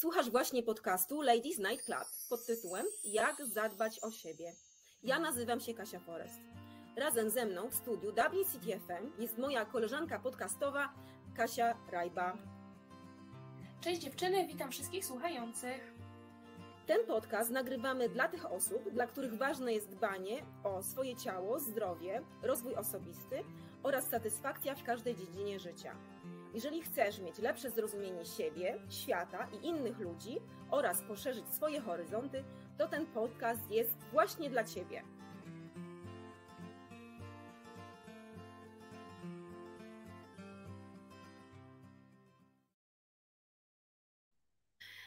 Słuchasz 0.00 0.30
właśnie 0.30 0.62
podcastu 0.62 1.22
Ladies 1.22 1.58
Night 1.58 1.84
Club 1.84 2.04
pod 2.28 2.46
tytułem 2.46 2.86
Jak 3.04 3.46
zadbać 3.46 4.00
o 4.02 4.10
siebie. 4.10 4.52
Ja 5.02 5.18
nazywam 5.18 5.60
się 5.60 5.74
Kasia 5.74 6.00
Forest. 6.00 6.40
Razem 6.96 7.30
ze 7.30 7.46
mną 7.46 7.70
w 7.70 7.74
studiu 7.74 8.12
Dublin 8.12 8.44
City 8.52 8.80
FM 8.80 9.22
jest 9.22 9.38
moja 9.38 9.64
koleżanka 9.64 10.18
podcastowa 10.18 10.94
Kasia 11.36 11.74
Rajba. 11.90 12.38
Cześć 13.80 14.00
dziewczyny, 14.00 14.46
witam 14.46 14.70
wszystkich 14.70 15.04
słuchających. 15.04 15.94
Ten 16.86 17.06
podcast 17.06 17.50
nagrywamy 17.50 18.08
dla 18.08 18.28
tych 18.28 18.52
osób, 18.52 18.90
dla 18.90 19.06
których 19.06 19.34
ważne 19.34 19.72
jest 19.72 19.88
dbanie 19.88 20.42
o 20.64 20.82
swoje 20.82 21.16
ciało, 21.16 21.60
zdrowie, 21.60 22.22
rozwój 22.42 22.74
osobisty 22.74 23.44
oraz 23.82 24.08
satysfakcja 24.08 24.74
w 24.74 24.84
każdej 24.84 25.16
dziedzinie 25.16 25.60
życia. 25.60 25.96
Jeżeli 26.56 26.82
chcesz 26.82 27.18
mieć 27.18 27.38
lepsze 27.38 27.70
zrozumienie 27.70 28.24
siebie, 28.24 28.78
świata 28.90 29.48
i 29.52 29.66
innych 29.66 29.98
ludzi 29.98 30.40
oraz 30.70 31.02
poszerzyć 31.02 31.44
swoje 31.54 31.80
horyzonty, 31.80 32.44
to 32.78 32.88
ten 32.88 33.06
podcast 33.06 33.70
jest 33.70 33.94
właśnie 34.12 34.50
dla 34.50 34.64
Ciebie. 34.64 35.02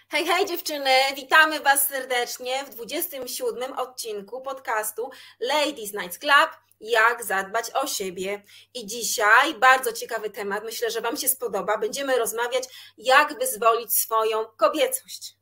Hej, 0.10 0.26
hej 0.26 0.46
dziewczyny, 0.46 0.90
witamy 1.16 1.60
Was 1.60 1.88
serdecznie 1.88 2.66
w 2.66 2.70
27 2.70 3.74
odcinku 3.74 4.42
podcastu 4.42 5.10
Ladies 5.40 5.94
Nights 5.94 6.20
Club 6.20 6.69
jak 6.82 7.24
zadbać 7.24 7.66
o 7.74 7.88
siebie. 7.88 8.44
I 8.74 8.86
dzisiaj 8.86 9.54
bardzo 9.60 9.94
ciekawy 9.94 10.30
temat, 10.30 10.64
myślę, 10.64 10.92
że 10.92 11.02
Wam 11.02 11.18
się 11.18 11.28
spodoba. 11.28 11.78
Będziemy 11.78 12.18
rozmawiać, 12.18 12.64
jak 12.98 13.40
wyzwolić 13.40 13.94
swoją 13.94 14.46
kobiecość. 14.46 15.40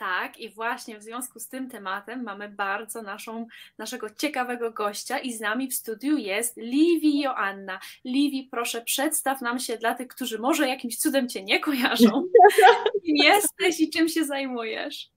Tak, 0.00 0.38
i 0.38 0.50
właśnie 0.50 0.98
w 0.98 1.02
związku 1.02 1.40
z 1.40 1.48
tym 1.48 1.70
tematem 1.70 2.22
mamy 2.22 2.48
bardzo 2.48 3.02
naszą, 3.02 3.46
naszego 3.78 4.10
ciekawego 4.10 4.70
gościa 4.72 5.18
i 5.18 5.32
z 5.32 5.40
nami 5.40 5.68
w 5.68 5.74
studiu 5.74 6.16
jest 6.16 6.56
Livi 6.56 7.20
Joanna. 7.20 7.80
Livi, 8.04 8.48
proszę 8.50 8.82
przedstaw 8.82 9.40
nam 9.40 9.58
się 9.58 9.76
dla 9.76 9.94
tych, 9.94 10.08
którzy 10.08 10.38
może 10.38 10.68
jakimś 10.68 10.96
cudem 10.96 11.28
Cię 11.28 11.44
nie 11.44 11.60
kojarzą. 11.60 12.24
Kim 13.04 13.16
jesteś 13.16 13.80
i 13.80 13.90
czym 13.90 14.08
się 14.08 14.24
zajmujesz? 14.24 15.10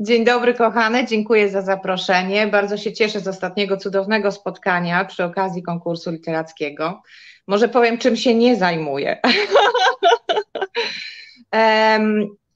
Dzień 0.00 0.24
dobry, 0.24 0.54
kochane. 0.54 1.06
Dziękuję 1.06 1.48
za 1.48 1.62
zaproszenie. 1.62 2.46
Bardzo 2.46 2.76
się 2.76 2.92
cieszę 2.92 3.20
z 3.20 3.28
ostatniego 3.28 3.76
cudownego 3.76 4.32
spotkania 4.32 5.04
przy 5.04 5.24
okazji 5.24 5.62
konkursu 5.62 6.10
literackiego. 6.10 7.02
Może 7.46 7.68
powiem, 7.68 7.98
czym 7.98 8.16
się 8.16 8.34
nie 8.34 8.56
zajmuję. 8.56 9.20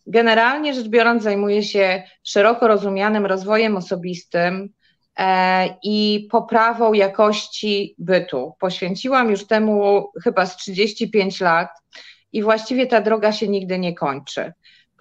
Generalnie 0.06 0.74
rzecz 0.74 0.88
biorąc, 0.88 1.22
zajmuję 1.22 1.62
się 1.62 2.02
szeroko 2.24 2.68
rozumianym 2.68 3.26
rozwojem 3.26 3.76
osobistym 3.76 4.68
e, 5.18 5.68
i 5.82 6.28
poprawą 6.30 6.92
jakości 6.92 7.94
bytu. 7.98 8.52
Poświęciłam 8.60 9.30
już 9.30 9.46
temu 9.46 10.08
chyba 10.24 10.46
z 10.46 10.56
35 10.56 11.40
lat 11.40 11.68
i 12.32 12.42
właściwie 12.42 12.86
ta 12.86 13.00
droga 13.00 13.32
się 13.32 13.48
nigdy 13.48 13.78
nie 13.78 13.94
kończy. 13.94 14.52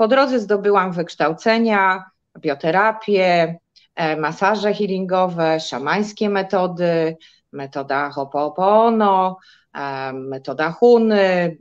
Po 0.02 0.07
drodze 0.07 0.39
zdobyłam 0.39 0.91
wykształcenia, 0.91 2.05
bioterapię, 2.39 3.55
e, 3.95 4.17
masaże 4.17 4.73
healingowe, 4.73 5.59
szamańskie 5.59 6.30
metody, 6.30 7.17
metoda 7.52 8.09
Ho'oponopono, 8.09 9.35
e, 9.75 10.13
metoda 10.13 10.72
Huny, 10.72 11.22
e, 11.22 11.57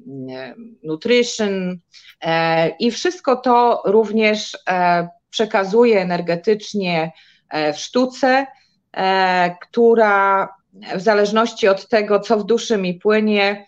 nutrition 0.82 1.78
i 2.78 2.90
wszystko 2.90 3.36
to 3.36 3.82
również 3.84 4.58
przekazuje 5.30 6.00
energetycznie 6.00 7.12
w 7.74 7.76
sztuce, 7.76 8.46
która 9.60 10.48
w 10.94 11.00
zależności 11.00 11.68
od 11.68 11.88
tego, 11.88 12.20
co 12.20 12.38
w 12.38 12.44
duszy 12.44 12.76
mi 12.76 12.94
płynie, 12.94 13.66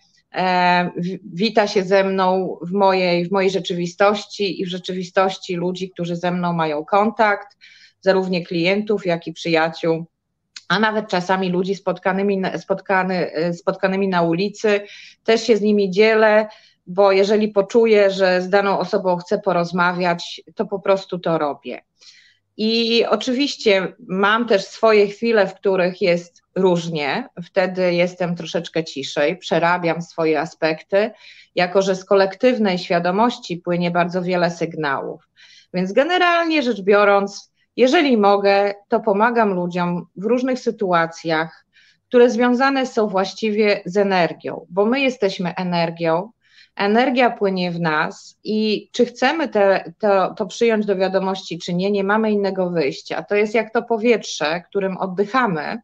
wita 1.33 1.67
się 1.67 1.83
ze 1.83 2.03
mną 2.03 2.57
w 2.61 2.71
mojej, 2.71 3.25
w 3.25 3.31
mojej 3.31 3.49
rzeczywistości 3.49 4.61
i 4.61 4.65
w 4.65 4.69
rzeczywistości 4.69 5.55
ludzi, 5.55 5.89
którzy 5.89 6.15
ze 6.15 6.31
mną 6.31 6.53
mają 6.53 6.85
kontakt, 6.85 7.57
zarówno 8.01 8.37
klientów, 8.47 9.05
jak 9.05 9.27
i 9.27 9.33
przyjaciół, 9.33 10.05
a 10.67 10.79
nawet 10.79 11.07
czasami 11.07 11.49
ludzi 11.49 11.75
spotkanymi, 11.75 12.41
spotkany, 12.57 13.31
spotkanymi 13.53 14.07
na 14.07 14.21
ulicy. 14.21 14.81
Też 15.23 15.43
się 15.43 15.57
z 15.57 15.61
nimi 15.61 15.91
dzielę, 15.91 16.47
bo 16.87 17.11
jeżeli 17.11 17.47
poczuję, 17.47 18.11
że 18.11 18.41
z 18.41 18.49
daną 18.49 18.79
osobą 18.79 19.17
chcę 19.17 19.39
porozmawiać, 19.39 20.41
to 20.55 20.65
po 20.65 20.79
prostu 20.79 21.19
to 21.19 21.37
robię. 21.37 21.81
I 22.57 23.05
oczywiście 23.05 23.93
mam 24.07 24.47
też 24.47 24.65
swoje 24.65 25.07
chwile, 25.07 25.47
w 25.47 25.53
których 25.55 26.01
jest 26.01 26.41
różnie, 26.55 27.29
wtedy 27.43 27.93
jestem 27.93 28.35
troszeczkę 28.35 28.83
ciszej, 28.83 29.37
przerabiam 29.37 30.01
swoje 30.01 30.39
aspekty, 30.39 31.11
jako 31.55 31.81
że 31.81 31.95
z 31.95 32.05
kolektywnej 32.05 32.77
świadomości 32.77 33.57
płynie 33.57 33.91
bardzo 33.91 34.21
wiele 34.21 34.51
sygnałów. 34.51 35.29
Więc 35.73 35.91
generalnie 35.91 36.63
rzecz 36.63 36.81
biorąc, 36.81 37.53
jeżeli 37.77 38.17
mogę, 38.17 38.73
to 38.87 38.99
pomagam 38.99 39.53
ludziom 39.53 40.05
w 40.15 40.23
różnych 40.23 40.59
sytuacjach, 40.59 41.65
które 42.07 42.29
związane 42.29 42.85
są 42.85 43.07
właściwie 43.07 43.81
z 43.85 43.97
energią, 43.97 44.65
bo 44.69 44.85
my 44.85 45.01
jesteśmy 45.01 45.55
energią, 45.55 46.31
energia 46.75 47.29
płynie 47.29 47.71
w 47.71 47.79
nas 47.79 48.39
i 48.43 48.89
czy 48.91 49.05
chcemy 49.05 49.47
te, 49.47 49.93
to, 49.99 50.33
to 50.33 50.45
przyjąć 50.45 50.85
do 50.85 50.95
wiadomości, 50.95 51.59
czy 51.59 51.73
nie, 51.73 51.91
nie 51.91 52.03
mamy 52.03 52.31
innego 52.31 52.69
wyjścia. 52.69 53.23
To 53.23 53.35
jest 53.35 53.55
jak 53.55 53.73
to 53.73 53.83
powietrze, 53.83 54.61
którym 54.61 54.97
oddychamy. 54.97 55.81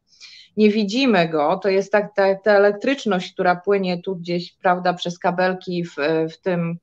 Nie 0.58 0.70
widzimy 0.70 1.30
go, 1.30 1.58
to 1.58 1.70
jest 1.70 1.92
tak 1.92 2.16
ta, 2.16 2.36
ta 2.36 2.52
elektryczność, 2.52 3.34
która 3.34 3.56
płynie 3.56 4.02
tu 4.02 4.16
gdzieś, 4.16 4.54
prawda, 4.54 4.94
przez 4.94 5.20
kabelki 5.20 5.84
w, 5.84 5.96
w 6.34 6.42
tym, 6.42 6.78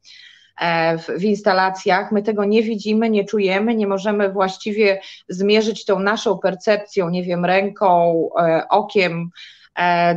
e, 0.61 0.99
w, 0.99 1.07
w 1.07 1.25
instalacjach. 1.25 2.13
My 2.13 2.23
tego 2.23 2.45
nie 2.45 2.63
widzimy, 2.63 3.11
nie 3.11 3.25
czujemy, 3.25 3.75
nie 3.75 3.87
możemy 3.87 4.33
właściwie 4.33 5.01
zmierzyć 5.29 5.85
tą 5.85 5.99
naszą 5.99 6.39
percepcją, 6.39 7.11
nie 7.11 7.23
wiem, 7.23 7.45
ręką, 7.45 8.15
e, 8.41 8.69
okiem, 8.69 9.31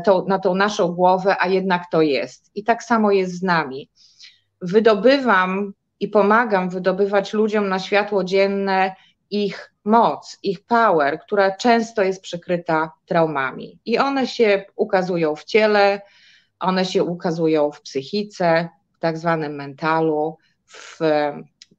tą, 0.06 0.26
na 0.26 0.40
tą 0.40 0.56
naszą 0.56 0.88
głowę, 0.88 1.36
a 1.40 1.48
jednak 1.48 1.84
to 1.92 2.02
jest. 2.02 2.52
I 2.56 2.64
tak 2.64 2.84
samo 2.84 3.12
jest 3.12 3.40
z 3.40 3.44
nami. 3.44 3.90
Wydobywam 4.62 5.74
i 6.00 6.08
pomagam 6.08 6.70
wydobywać 6.70 7.34
ludziom 7.34 7.70
na 7.70 7.80
światło 7.80 8.24
dzienne 8.24 8.96
ich 9.30 9.74
moc, 9.86 10.38
ich 10.44 10.66
power, 10.66 11.20
która 11.20 11.56
często 11.56 12.04
jest 12.04 12.22
przykryta 12.22 12.92
traumami. 13.06 13.80
I 13.86 13.98
one 13.98 14.28
się 14.28 14.66
ukazują 14.76 15.36
w 15.36 15.44
ciele, 15.44 16.02
one 16.60 16.86
się 16.86 17.04
ukazują 17.04 17.72
w 17.72 17.82
psychice, 17.82 18.70
w 18.94 19.00
tak 19.00 19.18
zwanym 19.18 19.56
mentalu, 19.56 20.38
w 20.66 21.00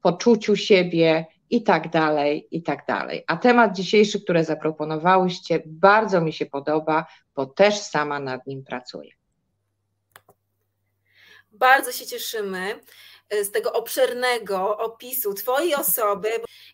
poczuciu 0.01 0.55
siebie 0.55 1.25
i 1.51 1.63
tak 1.63 1.89
dalej, 1.89 2.47
i 2.51 2.63
tak 2.63 2.85
dalej. 2.85 3.23
A 3.27 3.37
temat 3.37 3.75
dzisiejszy, 3.75 4.21
który 4.21 4.43
zaproponowałyście, 4.43 5.63
bardzo 5.65 6.21
mi 6.21 6.33
się 6.33 6.45
podoba, 6.45 7.05
bo 7.35 7.45
też 7.45 7.79
sama 7.79 8.19
nad 8.19 8.47
nim 8.47 8.63
pracuję. 8.63 9.11
Bardzo 11.51 11.91
się 11.91 12.05
cieszymy 12.05 12.79
e, 13.29 13.43
z 13.43 13.51
tego 13.51 13.73
obszernego 13.73 14.77
opisu 14.77 15.33
Twojej 15.33 15.75
osoby 15.75 16.29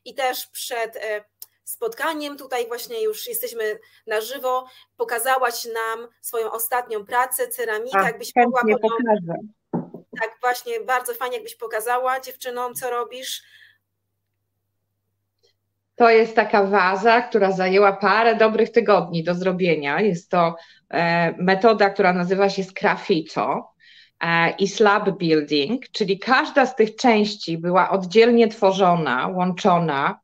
i 0.06 0.14
też 0.14 0.48
przed 0.48 0.96
e, 0.96 1.26
spotkaniem 1.64 2.38
tutaj 2.38 2.68
właśnie 2.68 3.04
już 3.04 3.28
jesteśmy 3.28 3.80
na 4.08 4.22
żywo. 4.22 4.68
Pokazałaś 4.98 5.66
nam 5.66 6.08
swoją 6.22 6.52
ostatnią 6.52 7.06
pracę, 7.06 7.48
ceramikę, 7.48 8.04
jakbyś 8.04 8.36
mogła 8.36 8.62
pokażę. 8.62 9.40
Tak, 10.22 10.38
właśnie, 10.42 10.80
bardzo 10.80 11.14
fajnie 11.14 11.36
jakbyś 11.36 11.56
pokazała 11.56 12.20
dziewczynom, 12.20 12.74
co 12.74 12.90
robisz 12.90 13.44
to 15.98 16.10
jest 16.10 16.36
taka 16.36 16.64
waza, 16.64 17.22
która 17.22 17.52
zajęła 17.52 17.94
parę 17.94 18.36
dobrych 18.36 18.72
tygodni 18.72 19.24
do 19.24 19.34
zrobienia. 19.34 20.02
Jest 20.02 20.32
to 20.32 20.56
e, 20.90 21.34
metoda, 21.38 21.90
która 21.90 22.14
nazywa 22.14 22.50
się 22.50 22.64
Scrafito 22.64 23.70
e, 24.22 24.50
i 24.50 24.68
slab 24.68 25.18
building, 25.18 25.90
czyli 25.92 26.20
każda 26.20 26.66
z 26.66 26.76
tych 26.76 26.96
części 26.96 27.58
była 27.58 27.90
oddzielnie 27.90 28.48
tworzona, 28.48 29.28
łączona, 29.28 30.20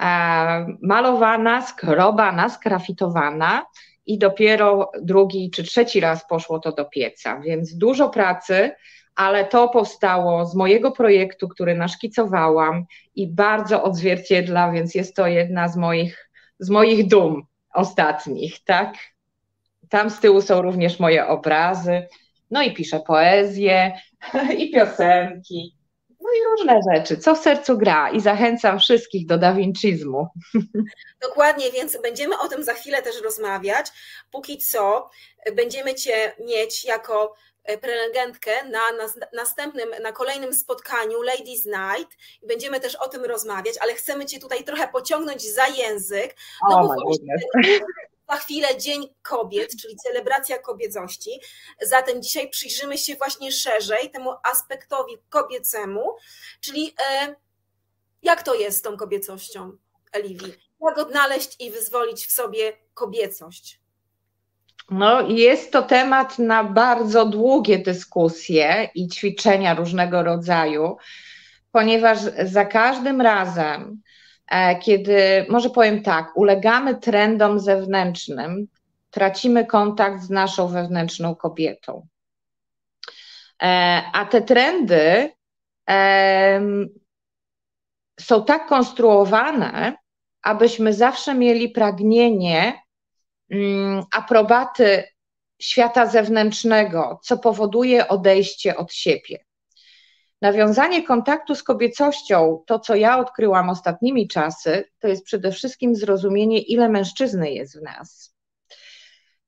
e, 0.00 0.66
malowana, 0.82 1.62
skrobana, 1.62 2.48
skrafitowana 2.48 3.66
i 4.06 4.18
dopiero 4.18 4.90
drugi 5.02 5.50
czy 5.50 5.64
trzeci 5.64 6.00
raz 6.00 6.26
poszło 6.28 6.58
to 6.58 6.72
do 6.72 6.84
pieca, 6.84 7.40
więc 7.40 7.76
dużo 7.76 8.08
pracy, 8.08 8.70
ale 9.14 9.44
to 9.44 9.68
powstało 9.68 10.46
z 10.46 10.54
mojego 10.54 10.92
projektu, 10.92 11.48
który 11.48 11.74
naszkicowałam 11.74 12.84
i 13.14 13.28
bardzo 13.28 13.82
odzwierciedla, 13.82 14.72
więc 14.72 14.94
jest 14.94 15.16
to 15.16 15.26
jedna 15.26 15.68
z 15.68 15.76
moich, 15.76 16.30
z 16.58 16.70
moich 16.70 17.08
dum 17.08 17.42
ostatnich, 17.74 18.64
tak? 18.64 18.94
Tam 19.88 20.10
z 20.10 20.20
tyłu 20.20 20.40
są 20.40 20.62
również 20.62 21.00
moje 21.00 21.26
obrazy, 21.26 22.06
no 22.50 22.62
i 22.62 22.74
piszę 22.74 23.00
poezję 23.06 23.92
i 24.58 24.70
piosenki. 24.70 25.80
No 26.20 26.28
i 26.36 26.50
różne 26.50 26.80
rzeczy, 26.94 27.16
co 27.16 27.34
w 27.34 27.38
sercu 27.38 27.78
gra 27.78 28.10
i 28.10 28.20
zachęcam 28.20 28.78
wszystkich 28.78 29.26
do 29.26 29.38
Da 29.38 29.52
Vincismu. 29.52 30.28
Dokładnie, 31.28 31.72
więc 31.72 31.98
będziemy 32.02 32.38
o 32.38 32.48
tym 32.48 32.64
za 32.64 32.74
chwilę 32.74 33.02
też 33.02 33.22
rozmawiać. 33.22 33.86
Póki 34.30 34.58
co 34.58 35.10
będziemy 35.56 35.94
Cię 35.94 36.32
mieć 36.46 36.84
jako 36.84 37.34
prelegentkę 37.78 38.64
na, 38.64 38.92
na, 38.92 39.12
następnym, 39.32 39.90
na 40.02 40.12
kolejnym 40.12 40.54
spotkaniu 40.54 41.22
Ladies 41.22 41.66
Night 41.66 42.16
i 42.42 42.46
będziemy 42.46 42.80
też 42.80 42.96
o 42.96 43.08
tym 43.08 43.24
rozmawiać, 43.24 43.74
ale 43.80 43.94
chcemy 43.94 44.26
Cię 44.26 44.40
tutaj 44.40 44.64
trochę 44.64 44.88
pociągnąć 44.88 45.42
za 45.42 45.66
język, 45.66 46.36
no 46.68 46.78
oh 46.78 46.94
bo 46.94 47.02
właśnie 47.02 47.34
za 48.30 48.36
chwilę 48.36 48.76
Dzień 48.78 49.14
Kobiet, 49.22 49.70
czyli 49.82 49.96
celebracja 49.96 50.58
kobiecości. 50.58 51.40
Zatem 51.82 52.22
dzisiaj 52.22 52.50
przyjrzymy 52.50 52.98
się 52.98 53.16
właśnie 53.16 53.52
szerzej 53.52 54.10
temu 54.10 54.32
aspektowi 54.42 55.18
kobiecemu, 55.28 56.16
czyli 56.60 56.94
e, 57.10 57.34
jak 58.22 58.42
to 58.42 58.54
jest 58.54 58.78
z 58.78 58.82
tą 58.82 58.96
kobiecością, 58.96 59.76
Eliwi? 60.12 60.52
Jak 60.82 60.98
odnaleźć 60.98 61.56
i 61.60 61.70
wyzwolić 61.70 62.26
w 62.26 62.32
sobie 62.32 62.72
kobiecość? 62.94 63.79
No, 64.90 65.28
jest 65.28 65.72
to 65.72 65.82
temat 65.82 66.38
na 66.38 66.64
bardzo 66.64 67.26
długie 67.26 67.78
dyskusje 67.78 68.88
i 68.94 69.08
ćwiczenia 69.08 69.74
różnego 69.74 70.22
rodzaju, 70.22 70.96
ponieważ 71.72 72.18
za 72.44 72.64
każdym 72.64 73.20
razem, 73.20 74.02
E, 74.50 74.76
kiedy, 74.76 75.46
może 75.48 75.70
powiem 75.70 76.02
tak, 76.02 76.36
ulegamy 76.36 76.94
trendom 76.94 77.60
zewnętrznym, 77.60 78.66
tracimy 79.10 79.66
kontakt 79.66 80.22
z 80.22 80.30
naszą 80.30 80.68
wewnętrzną 80.68 81.34
kobietą. 81.34 82.06
E, 83.62 84.02
a 84.12 84.24
te 84.24 84.42
trendy 84.42 85.30
są 88.20 88.44
tak 88.44 88.66
konstruowane, 88.66 89.96
abyśmy 90.42 90.92
zawsze 90.92 91.34
mieli 91.34 91.68
pragnienie 91.68 92.82
aprobaty 94.12 95.04
świata 95.60 96.06
zewnętrznego, 96.06 97.20
co 97.22 97.38
powoduje 97.38 98.08
odejście 98.08 98.76
od 98.76 98.92
siebie. 98.92 99.44
Nawiązanie 100.42 101.02
kontaktu 101.02 101.54
z 101.54 101.62
kobiecością, 101.62 102.62
to 102.66 102.78
co 102.78 102.94
ja 102.94 103.18
odkryłam 103.18 103.70
ostatnimi 103.70 104.28
czasy, 104.28 104.84
to 104.98 105.08
jest 105.08 105.24
przede 105.24 105.52
wszystkim 105.52 105.94
zrozumienie, 105.94 106.58
ile 106.58 106.88
mężczyzny 106.88 107.50
jest 107.50 107.78
w 107.78 107.82
nas. 107.82 108.34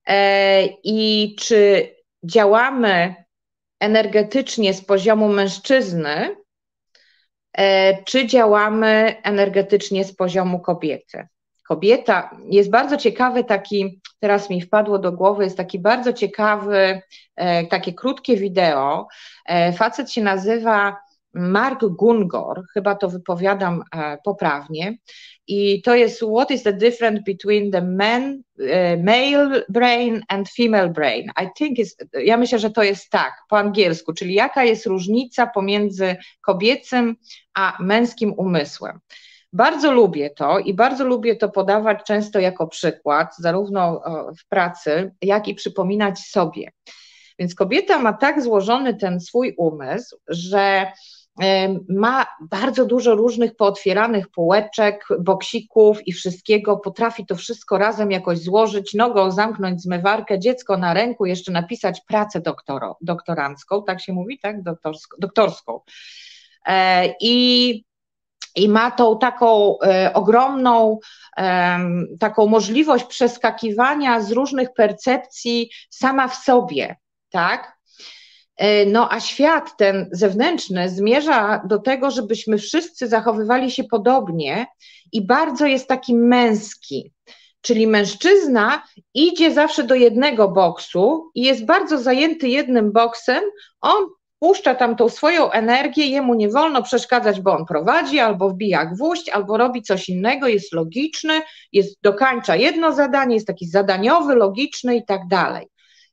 E, 0.07 0.67
I 0.85 1.37
czy 1.41 1.91
działamy 2.25 3.15
energetycznie 3.81 4.75
z 4.75 4.85
poziomu 4.85 5.29
mężczyzny, 5.29 6.37
e, 7.53 8.05
czy 8.05 8.27
działamy 8.27 9.17
energetycznie 9.23 10.05
z 10.05 10.17
poziomu 10.17 10.61
kobiety. 10.61 11.29
Kobieta, 11.73 12.31
jest 12.51 12.71
bardzo 12.71 12.97
ciekawy 12.97 13.45
taki, 13.45 14.01
teraz 14.21 14.51
mi 14.51 14.61
wpadło 14.61 14.99
do 14.99 15.13
głowy, 15.13 15.45
jest 15.45 15.57
taki 15.57 15.79
bardzo 15.79 16.13
ciekawy, 16.13 17.03
e, 17.37 17.67
takie 17.67 17.93
krótkie 17.93 18.37
wideo. 18.37 19.09
E, 19.47 19.73
facet 19.73 20.13
się 20.13 20.23
nazywa 20.23 20.97
Mark 21.35 21.85
Gungor, 21.85 22.63
chyba 22.75 22.95
to 22.95 23.09
wypowiadam 23.09 23.83
e, 23.93 24.19
poprawnie. 24.25 24.99
I 25.47 25.83
to 25.83 25.95
jest 25.95 26.21
What 26.21 26.51
is 26.51 26.63
the 26.63 26.73
difference 26.73 27.23
between 27.27 27.71
the 27.71 27.83
man, 27.83 28.43
male 29.05 29.65
brain 29.69 30.23
and 30.29 30.49
female 30.51 30.89
brain? 30.89 31.31
I 31.43 31.47
think 31.57 31.79
is, 31.79 31.97
ja 32.25 32.37
myślę, 32.37 32.59
że 32.59 32.71
to 32.71 32.83
jest 32.83 33.11
tak 33.11 33.35
po 33.49 33.59
angielsku, 33.59 34.13
czyli 34.13 34.35
jaka 34.35 34.65
jest 34.65 34.87
różnica 34.87 35.47
pomiędzy 35.47 36.17
kobiecym 36.41 37.17
a 37.55 37.77
męskim 37.81 38.33
umysłem. 38.37 38.99
Bardzo 39.53 39.93
lubię 39.93 40.31
to 40.31 40.59
i 40.59 40.75
bardzo 40.75 41.05
lubię 41.05 41.37
to 41.37 41.49
podawać 41.49 41.99
często 42.07 42.41
jako 42.41 42.67
przykład, 42.67 43.35
zarówno 43.39 44.03
w 44.41 44.49
pracy, 44.49 45.13
jak 45.23 45.49
i 45.49 45.55
przypominać 45.55 46.19
sobie. 46.19 46.71
Więc 47.39 47.55
kobieta 47.55 47.99
ma 47.99 48.13
tak 48.13 48.43
złożony 48.43 48.95
ten 48.95 49.21
swój 49.21 49.55
umysł, 49.59 50.17
że 50.29 50.93
ma 51.89 52.27
bardzo 52.41 52.87
dużo 52.87 53.15
różnych 53.15 53.57
pootwieranych 53.57 54.29
półeczek, 54.29 55.07
boksików 55.21 56.07
i 56.07 56.13
wszystkiego, 56.13 56.77
potrafi 56.77 57.27
to 57.27 57.37
wszystko 57.37 57.79
razem 57.79 58.11
jakoś 58.11 58.39
złożyć, 58.39 58.95
nogą 58.95 59.31
zamknąć 59.31 59.83
zmywarkę, 59.83 60.39
dziecko 60.39 60.77
na 60.77 60.95
ręku, 60.95 61.27
jeszcze 61.27 61.53
napisać 61.53 62.01
pracę 62.09 62.41
doktoro, 62.41 62.97
doktorancką, 63.01 63.85
tak 63.85 64.01
się 64.01 64.13
mówi, 64.13 64.39
tak, 64.39 64.63
Doktorsko, 64.63 65.17
doktorską. 65.21 65.81
E, 66.67 67.15
I 67.21 67.85
i 68.57 68.69
ma 68.69 68.91
tą 68.91 69.19
taką 69.19 69.79
e, 69.81 70.13
ogromną 70.15 70.99
e, 71.37 71.79
taką 72.21 72.47
możliwość 72.47 73.05
przeskakiwania 73.05 74.21
z 74.21 74.33
różnych 74.33 74.73
percepcji 74.73 75.71
sama 75.91 76.29
w 76.29 76.35
sobie, 76.35 76.97
tak? 77.31 77.79
E, 78.57 78.87
no 78.87 79.13
a 79.13 79.21
świat 79.21 79.77
ten 79.77 80.09
zewnętrzny 80.13 80.89
zmierza 80.89 81.63
do 81.67 81.79
tego, 81.79 82.11
żebyśmy 82.11 82.59
wszyscy 82.59 83.09
zachowywali 83.09 83.71
się 83.71 83.85
podobnie 83.85 84.67
i 85.13 85.27
bardzo 85.27 85.67
jest 85.67 85.89
taki 85.89 86.15
męski. 86.15 87.13
Czyli 87.61 87.87
mężczyzna 87.87 88.83
idzie 89.15 89.55
zawsze 89.55 89.85
do 89.85 89.95
jednego 89.95 90.49
boksu 90.49 91.31
i 91.35 91.43
jest 91.43 91.65
bardzo 91.65 91.99
zajęty 91.99 92.49
jednym 92.49 92.93
boksem, 92.93 93.43
on 93.81 94.05
puszcza 94.43 94.75
tam 94.75 94.97
tą 94.97 95.09
swoją 95.09 95.51
energię, 95.51 96.07
jemu 96.07 96.35
nie 96.35 96.49
wolno 96.49 96.83
przeszkadzać, 96.83 97.41
bo 97.41 97.57
on 97.57 97.67
prowadzi, 97.67 98.21
albo 98.21 98.51
wbija 98.51 98.87
gwóźdź, 98.87 99.29
albo 99.29 99.57
robi 99.57 99.83
coś 99.83 100.09
innego, 100.09 100.49
jest 100.49 100.73
logiczny, 100.73 101.43
jest, 101.73 101.99
dokańcza 102.03 102.57
jedno 102.57 102.93
zadanie, 102.93 103.35
jest 103.35 103.47
taki 103.47 103.67
zadaniowy, 103.67 104.35
logiczny 104.35 104.97
i 104.97 105.05
tak 105.05 105.21
dalej. 105.29 105.67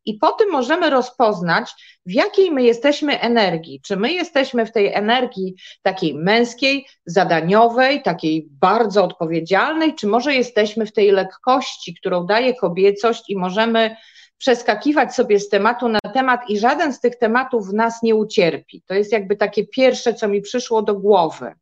I 0.06 0.14
po 0.14 0.32
tym 0.32 0.50
możemy 0.52 0.90
rozpoznać, 0.90 1.72
w 2.06 2.12
jakiej 2.12 2.52
my 2.52 2.64
jesteśmy 2.64 3.20
energii. 3.20 3.82
Czy 3.84 3.98
my 3.98 4.14
jesteśmy 4.14 4.66
w 4.66 4.72
tej 4.72 4.94
energii 4.94 5.56
takiej 5.82 6.16
męskiej, 6.16 6.86
zadaniowej, 7.06 8.02
takiej 8.02 8.48
bardzo 8.52 9.04
odpowiedzialnej, 9.04 9.96
czy 9.96 10.08
może 10.08 10.36
jesteśmy 10.36 10.86
w 10.86 10.94
tej 10.94 11.12
lekkości, 11.12 11.96
którą 11.96 12.26
daje 12.26 12.54
kobiecość 12.54 13.30
i 13.30 13.38
możemy 13.38 13.96
przeskakiwać 14.40 15.16
sobie 15.16 15.40
z 15.40 15.50
tematu 15.50 15.90
na 15.90 16.00
temat 16.14 16.50
i 16.50 16.60
żaden 16.60 16.94
z 16.94 17.00
tych 17.00 17.16
tematów 17.16 17.68
w 17.68 17.74
nas 17.74 18.04
nie 18.04 18.16
ucierpi. 18.16 18.84
To 18.86 18.94
jest 18.94 19.12
jakby 19.12 19.36
takie 19.36 19.68
pierwsze, 19.68 20.14
co 20.14 20.28
mi 20.28 20.42
przyszło 20.42 20.82
do 20.82 20.96
głowy. 20.96 21.54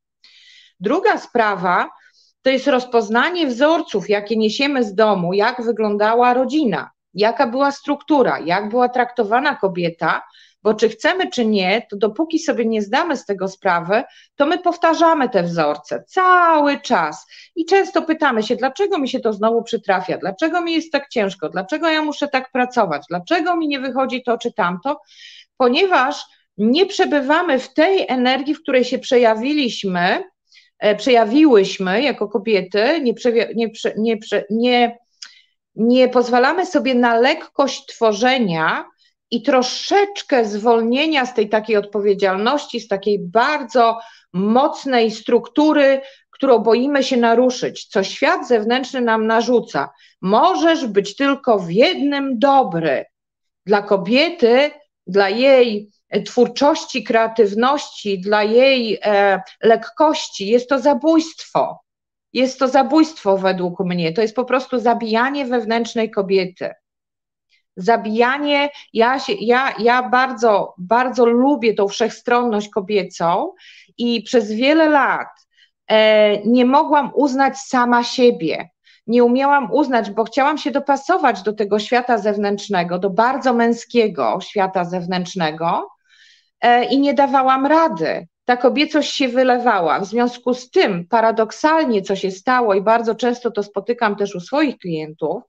Druga 0.79 1.17
sprawa 1.17 1.89
to 2.41 2.49
jest 2.49 2.67
rozpoznanie 2.67 3.47
wzorców, 3.47 4.09
jakie 4.09 4.37
niesiemy 4.37 4.83
z 4.83 4.95
domu, 4.95 5.33
jak 5.33 5.61
wyglądała 5.61 6.33
rodzina, 6.33 6.91
jaka 7.13 7.47
była 7.47 7.71
struktura, 7.71 8.39
jak 8.39 8.69
była 8.69 8.89
traktowana 8.89 9.55
kobieta, 9.55 10.23
bo 10.67 10.73
czy 10.73 10.89
chcemy, 10.89 11.29
czy 11.29 11.45
nie, 11.45 11.87
to 11.89 11.97
dopóki 11.97 12.39
sobie 12.39 12.65
nie 12.65 12.81
zdamy 12.81 13.17
z 13.17 13.25
tego 13.25 13.47
sprawy, 13.47 14.03
to 14.35 14.45
my 14.45 14.57
powtarzamy 14.57 15.29
te 15.29 15.43
wzorce 15.43 16.03
cały 16.07 16.79
czas. 16.79 17.27
I 17.55 17.65
często 17.65 18.01
pytamy 18.01 18.43
się, 18.43 18.55
dlaczego 18.55 18.97
mi 18.97 19.09
się 19.09 19.19
to 19.19 19.33
znowu 19.33 19.63
przytrafia, 19.63 20.17
dlaczego 20.17 20.61
mi 20.61 20.73
jest 20.73 20.91
tak 20.91 21.09
ciężko, 21.09 21.49
dlaczego 21.49 21.89
ja 21.89 22.01
muszę 22.01 22.27
tak 22.27 22.51
pracować, 22.51 23.03
dlaczego 23.09 23.55
mi 23.55 23.67
nie 23.67 23.79
wychodzi 23.79 24.23
to 24.23 24.37
czy 24.37 24.53
tamto, 24.53 25.01
ponieważ 25.57 26.21
nie 26.57 26.85
przebywamy 26.85 27.59
w 27.59 27.73
tej 27.73 28.05
energii, 28.07 28.55
w 28.55 28.61
której 28.61 28.85
się 28.85 28.99
przejawiliśmy, 28.99 30.23
e, 30.79 30.95
przejawiłyśmy 30.95 32.01
jako 32.01 32.27
kobiety, 32.27 33.01
nie, 33.01 33.13
nie, 33.55 33.69
nie, 33.97 34.17
nie, 34.49 34.97
nie 35.75 36.09
pozwalamy 36.09 36.65
sobie 36.65 36.95
na 36.95 37.19
lekkość 37.19 37.85
tworzenia 37.85 38.85
i 39.31 39.41
troszeczkę 39.41 40.45
zwolnienia 40.45 41.25
z 41.25 41.33
tej 41.33 41.49
takiej 41.49 41.77
odpowiedzialności, 41.77 42.79
z 42.79 42.87
takiej 42.87 43.19
bardzo 43.19 43.99
mocnej 44.33 45.11
struktury, 45.11 46.01
którą 46.31 46.59
boimy 46.59 47.03
się 47.03 47.17
naruszyć, 47.17 47.85
co 47.85 48.03
świat 48.03 48.47
zewnętrzny 48.47 49.01
nam 49.01 49.27
narzuca. 49.27 49.89
Możesz 50.21 50.87
być 50.87 51.15
tylko 51.15 51.59
w 51.59 51.71
jednym 51.71 52.39
dobry. 52.39 53.05
Dla 53.65 53.81
kobiety, 53.81 54.71
dla 55.07 55.29
jej 55.29 55.91
twórczości, 56.25 57.03
kreatywności, 57.03 58.21
dla 58.21 58.43
jej 58.43 58.99
e, 59.03 59.41
lekkości 59.63 60.47
jest 60.47 60.69
to 60.69 60.79
zabójstwo. 60.79 61.79
Jest 62.33 62.59
to 62.59 62.67
zabójstwo 62.67 63.37
według 63.37 63.79
mnie. 63.79 64.13
To 64.13 64.21
jest 64.21 64.35
po 64.35 64.45
prostu 64.45 64.79
zabijanie 64.79 65.45
wewnętrznej 65.45 66.11
kobiety 66.11 66.73
zabijanie. 67.77 68.69
Ja, 68.93 69.19
się, 69.19 69.33
ja, 69.33 69.73
ja 69.79 70.09
bardzo, 70.09 70.73
bardzo 70.77 71.25
lubię 71.25 71.73
tą 71.73 71.87
wszechstronność 71.87 72.69
kobiecą 72.69 73.53
i 73.97 74.23
przez 74.23 74.51
wiele 74.51 74.89
lat 74.89 75.27
e, 75.87 76.37
nie 76.41 76.65
mogłam 76.65 77.11
uznać 77.15 77.57
sama 77.57 78.03
siebie. 78.03 78.69
Nie 79.07 79.23
umiałam 79.23 79.71
uznać, 79.71 80.11
bo 80.11 80.23
chciałam 80.23 80.57
się 80.57 80.71
dopasować 80.71 81.41
do 81.41 81.53
tego 81.53 81.79
świata 81.79 82.17
zewnętrznego, 82.17 82.99
do 82.99 83.09
bardzo 83.09 83.53
męskiego 83.53 84.39
świata 84.41 84.85
zewnętrznego 84.85 85.87
e, 86.61 86.85
i 86.85 86.99
nie 86.99 87.13
dawałam 87.13 87.65
rady. 87.65 88.27
ta 88.45 88.57
kobiecość 88.57 89.13
się 89.13 89.27
wylewała. 89.27 89.99
W 89.99 90.05
związku 90.05 90.53
z 90.53 90.69
tym, 90.69 91.07
paradoksalnie, 91.07 92.01
co 92.01 92.15
się 92.15 92.31
stało, 92.31 92.73
i 92.73 92.81
bardzo 92.81 93.15
często 93.15 93.51
to 93.51 93.63
spotykam 93.63 94.15
też 94.15 94.35
u 94.35 94.39
swoich 94.39 94.77
klientów 94.77 95.43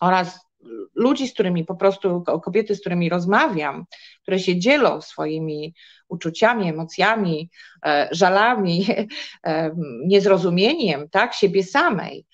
oraz 0.00 0.45
ludzi, 0.94 1.28
z 1.28 1.34
którymi 1.34 1.64
po 1.64 1.74
prostu, 1.74 2.24
kobiety, 2.44 2.74
z 2.74 2.80
którymi 2.80 3.08
rozmawiam, 3.08 3.84
które 4.22 4.38
się 4.38 4.58
dzielą 4.58 5.00
swoimi 5.00 5.74
uczuciami, 6.08 6.68
emocjami, 6.68 7.50
e, 7.86 8.08
żalami, 8.10 8.86
e, 9.46 9.70
niezrozumieniem, 10.04 11.08
tak, 11.08 11.34
siebie 11.34 11.64
samej, 11.64 12.26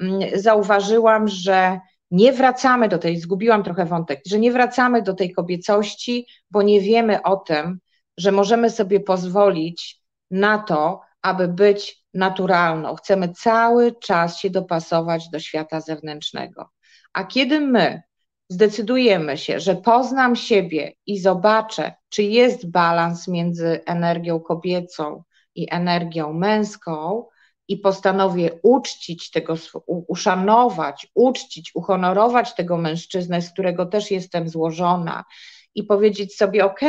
mm, 0.00 0.20
zauważyłam, 0.34 1.28
że 1.28 1.80
nie 2.10 2.32
wracamy 2.32 2.88
do 2.88 2.98
tej, 2.98 3.16
zgubiłam 3.16 3.62
trochę 3.62 3.86
wątek, 3.86 4.20
że 4.26 4.38
nie 4.38 4.52
wracamy 4.52 5.02
do 5.02 5.14
tej 5.14 5.32
kobiecości, 5.32 6.26
bo 6.50 6.62
nie 6.62 6.80
wiemy 6.80 7.22
o 7.22 7.36
tym, 7.36 7.78
że 8.16 8.32
możemy 8.32 8.70
sobie 8.70 9.00
pozwolić 9.00 10.00
na 10.30 10.58
to, 10.58 11.00
aby 11.22 11.48
być 11.48 12.04
naturalną. 12.14 12.94
Chcemy 12.94 13.28
cały 13.28 13.94
czas 14.00 14.38
się 14.38 14.50
dopasować 14.50 15.28
do 15.30 15.40
świata 15.40 15.80
zewnętrznego. 15.80 16.70
A 17.12 17.24
kiedy 17.24 17.60
my 17.60 18.02
zdecydujemy 18.48 19.38
się, 19.38 19.60
że 19.60 19.76
poznam 19.76 20.36
siebie 20.36 20.92
i 21.06 21.18
zobaczę, 21.18 21.94
czy 22.08 22.22
jest 22.22 22.70
balans 22.70 23.28
między 23.28 23.80
energią 23.86 24.40
kobiecą 24.40 25.22
i 25.54 25.66
energią 25.70 26.32
męską, 26.32 27.24
i 27.68 27.76
postanowię 27.76 28.50
uczcić 28.62 29.30
tego, 29.30 29.54
uszanować, 29.86 31.06
uczcić, 31.14 31.70
uhonorować 31.74 32.54
tego 32.54 32.76
mężczyznę, 32.76 33.42
z 33.42 33.52
którego 33.52 33.86
też 33.86 34.10
jestem 34.10 34.48
złożona, 34.48 35.24
i 35.74 35.84
powiedzieć 35.84 36.36
sobie: 36.36 36.64
OK, 36.64 36.80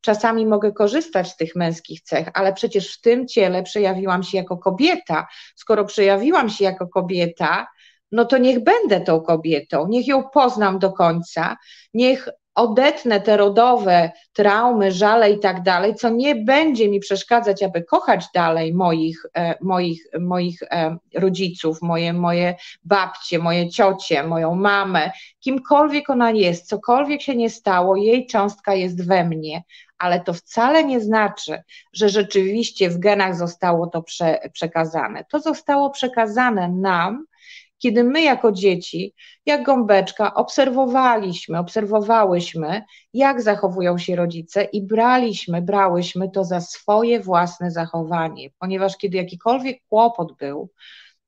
czasami 0.00 0.46
mogę 0.46 0.72
korzystać 0.72 1.28
z 1.28 1.36
tych 1.36 1.56
męskich 1.56 2.00
cech, 2.00 2.28
ale 2.34 2.52
przecież 2.52 2.94
w 2.94 3.00
tym 3.00 3.28
ciele 3.28 3.62
przejawiłam 3.62 4.22
się 4.22 4.38
jako 4.38 4.58
kobieta. 4.58 5.26
Skoro 5.56 5.84
przejawiłam 5.84 6.50
się 6.50 6.64
jako 6.64 6.88
kobieta, 6.88 7.66
no 8.12 8.24
to 8.24 8.38
niech 8.38 8.64
będę 8.64 9.00
tą 9.00 9.20
kobietą, 9.20 9.86
niech 9.88 10.06
ją 10.06 10.28
poznam 10.28 10.78
do 10.78 10.92
końca, 10.92 11.56
niech 11.94 12.28
odetnę 12.56 13.20
te 13.20 13.36
rodowe 13.36 14.10
traumy, 14.32 14.92
żale 14.92 15.30
i 15.30 15.38
tak 15.38 15.62
dalej, 15.62 15.94
co 15.94 16.10
nie 16.10 16.34
będzie 16.34 16.88
mi 16.88 17.00
przeszkadzać, 17.00 17.62
aby 17.62 17.84
kochać 17.84 18.24
dalej 18.34 18.74
moich, 18.74 19.22
e, 19.34 19.54
moich, 19.60 20.06
moich 20.20 20.62
e, 20.62 20.96
rodziców, 21.14 21.82
moje, 21.82 22.12
moje 22.12 22.54
babcie, 22.84 23.38
moje 23.38 23.70
ciocie, 23.70 24.22
moją 24.22 24.54
mamę, 24.54 25.10
kimkolwiek 25.40 26.10
ona 26.10 26.30
jest, 26.30 26.68
cokolwiek 26.68 27.22
się 27.22 27.36
nie 27.36 27.50
stało, 27.50 27.96
jej 27.96 28.26
cząstka 28.26 28.74
jest 28.74 29.06
we 29.06 29.24
mnie, 29.24 29.62
ale 29.98 30.20
to 30.20 30.32
wcale 30.32 30.84
nie 30.84 31.00
znaczy, 31.00 31.62
że 31.92 32.08
rzeczywiście 32.08 32.90
w 32.90 32.98
genach 32.98 33.36
zostało 33.36 33.86
to 33.86 34.02
prze, 34.02 34.38
przekazane. 34.52 35.24
To 35.30 35.40
zostało 35.40 35.90
przekazane 35.90 36.68
nam 36.68 37.26
kiedy 37.86 38.04
my 38.04 38.22
jako 38.22 38.52
dzieci, 38.52 39.14
jak 39.46 39.62
gąbeczka, 39.62 40.34
obserwowaliśmy, 40.34 41.58
obserwowałyśmy, 41.58 42.82
jak 43.12 43.42
zachowują 43.42 43.98
się 43.98 44.16
rodzice 44.16 44.64
i 44.64 44.82
braliśmy, 44.82 45.62
brałyśmy 45.62 46.30
to 46.30 46.44
za 46.44 46.60
swoje 46.60 47.20
własne 47.20 47.70
zachowanie, 47.70 48.50
ponieważ 48.58 48.96
kiedy 48.96 49.16
jakikolwiek 49.16 49.82
kłopot 49.88 50.36
był, 50.36 50.70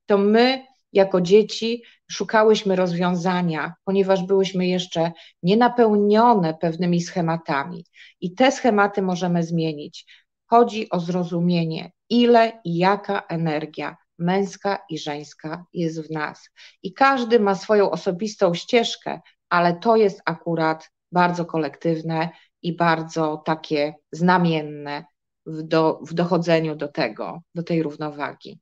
to 0.05 0.17
my 0.17 0.65
jako 0.93 1.21
dzieci 1.21 1.83
szukałyśmy 2.11 2.75
rozwiązania, 2.75 3.73
ponieważ 3.83 4.23
byłyśmy 4.23 4.67
jeszcze 4.67 5.11
nienapełnione 5.43 6.53
pewnymi 6.53 7.01
schematami. 7.01 7.85
I 8.21 8.35
te 8.35 8.51
schematy 8.51 9.01
możemy 9.01 9.43
zmienić. 9.43 10.05
Chodzi 10.45 10.89
o 10.89 10.99
zrozumienie, 10.99 11.91
ile 12.09 12.51
i 12.63 12.77
jaka 12.77 13.23
energia 13.29 13.97
męska 14.19 14.79
i 14.89 14.99
żeńska 14.99 15.65
jest 15.73 16.07
w 16.07 16.11
nas. 16.11 16.49
I 16.83 16.93
każdy 16.93 17.39
ma 17.39 17.55
swoją 17.55 17.91
osobistą 17.91 18.53
ścieżkę, 18.53 19.21
ale 19.49 19.79
to 19.79 19.95
jest 19.95 20.21
akurat 20.25 20.91
bardzo 21.11 21.45
kolektywne 21.45 22.29
i 22.61 22.75
bardzo 22.75 23.37
takie 23.37 23.93
znamienne 24.11 25.05
w, 25.45 25.63
do, 25.63 25.99
w 26.03 26.13
dochodzeniu 26.13 26.75
do 26.75 26.87
tego, 26.87 27.41
do 27.55 27.63
tej 27.63 27.83
równowagi. 27.83 28.59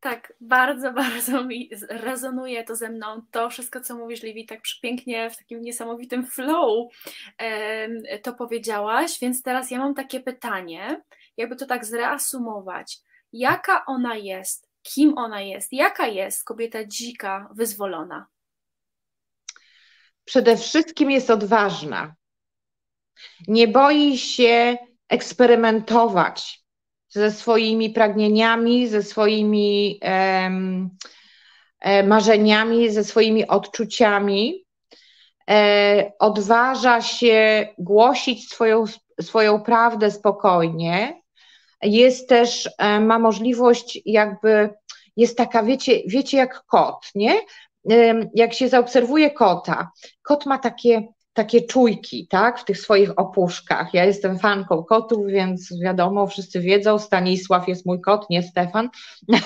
Tak, 0.00 0.32
bardzo, 0.40 0.92
bardzo 1.02 1.44
mi 1.44 1.70
rezonuje 1.88 2.64
to 2.64 2.76
ze 2.76 2.90
mną. 2.90 3.22
To 3.30 3.50
wszystko, 3.50 3.80
co 3.80 3.96
mówisz, 3.96 4.22
Livi, 4.22 4.46
tak 4.46 4.60
przepięknie, 4.62 5.30
w 5.30 5.36
takim 5.36 5.62
niesamowitym 5.62 6.26
flow 6.26 6.92
to 8.22 8.34
powiedziałaś. 8.34 9.18
Więc 9.20 9.42
teraz 9.42 9.70
ja 9.70 9.78
mam 9.78 9.94
takie 9.94 10.20
pytanie, 10.20 11.02
jakby 11.36 11.56
to 11.56 11.66
tak 11.66 11.84
zreasumować. 11.84 12.98
Jaka 13.32 13.84
ona 13.86 14.16
jest? 14.16 14.68
Kim 14.82 15.18
ona 15.18 15.40
jest? 15.40 15.72
Jaka 15.72 16.06
jest 16.06 16.44
kobieta 16.44 16.84
dzika, 16.84 17.48
wyzwolona? 17.54 18.26
Przede 20.24 20.56
wszystkim 20.56 21.10
jest 21.10 21.30
odważna. 21.30 22.14
Nie 23.48 23.68
boi 23.68 24.18
się 24.18 24.76
eksperymentować 25.08 26.59
ze 27.10 27.30
swoimi 27.30 27.90
pragnieniami, 27.90 28.88
ze 28.88 29.02
swoimi 29.02 30.00
e, 31.80 32.02
marzeniami, 32.02 32.90
ze 32.90 33.04
swoimi 33.04 33.46
odczuciami. 33.46 34.64
E, 35.50 36.12
odważa 36.18 37.02
się 37.02 37.68
głosić 37.78 38.50
swoją, 38.50 38.84
swoją 39.20 39.62
prawdę 39.62 40.10
spokojnie. 40.10 41.22
Jest 41.82 42.28
też, 42.28 42.70
e, 42.78 43.00
ma 43.00 43.18
możliwość, 43.18 44.00
jakby, 44.06 44.70
jest 45.16 45.38
taka, 45.38 45.62
wiecie, 45.62 46.00
wiecie, 46.06 46.36
jak 46.36 46.64
kot, 46.66 47.10
nie? 47.14 47.40
Jak 48.34 48.54
się 48.54 48.68
zaobserwuje 48.68 49.30
kota, 49.30 49.90
kot 50.22 50.46
ma 50.46 50.58
takie 50.58 51.08
takie 51.40 51.62
czujki, 51.62 52.26
tak, 52.26 52.60
w 52.60 52.64
tych 52.64 52.78
swoich 52.78 53.18
opuszkach. 53.18 53.94
Ja 53.94 54.04
jestem 54.04 54.38
fanką 54.38 54.84
kotów, 54.84 55.26
więc 55.26 55.80
wiadomo, 55.82 56.26
wszyscy 56.26 56.60
wiedzą, 56.60 56.98
Stanisław 56.98 57.68
jest 57.68 57.86
mój 57.86 58.00
kot, 58.00 58.30
nie 58.30 58.42
Stefan. 58.42 58.88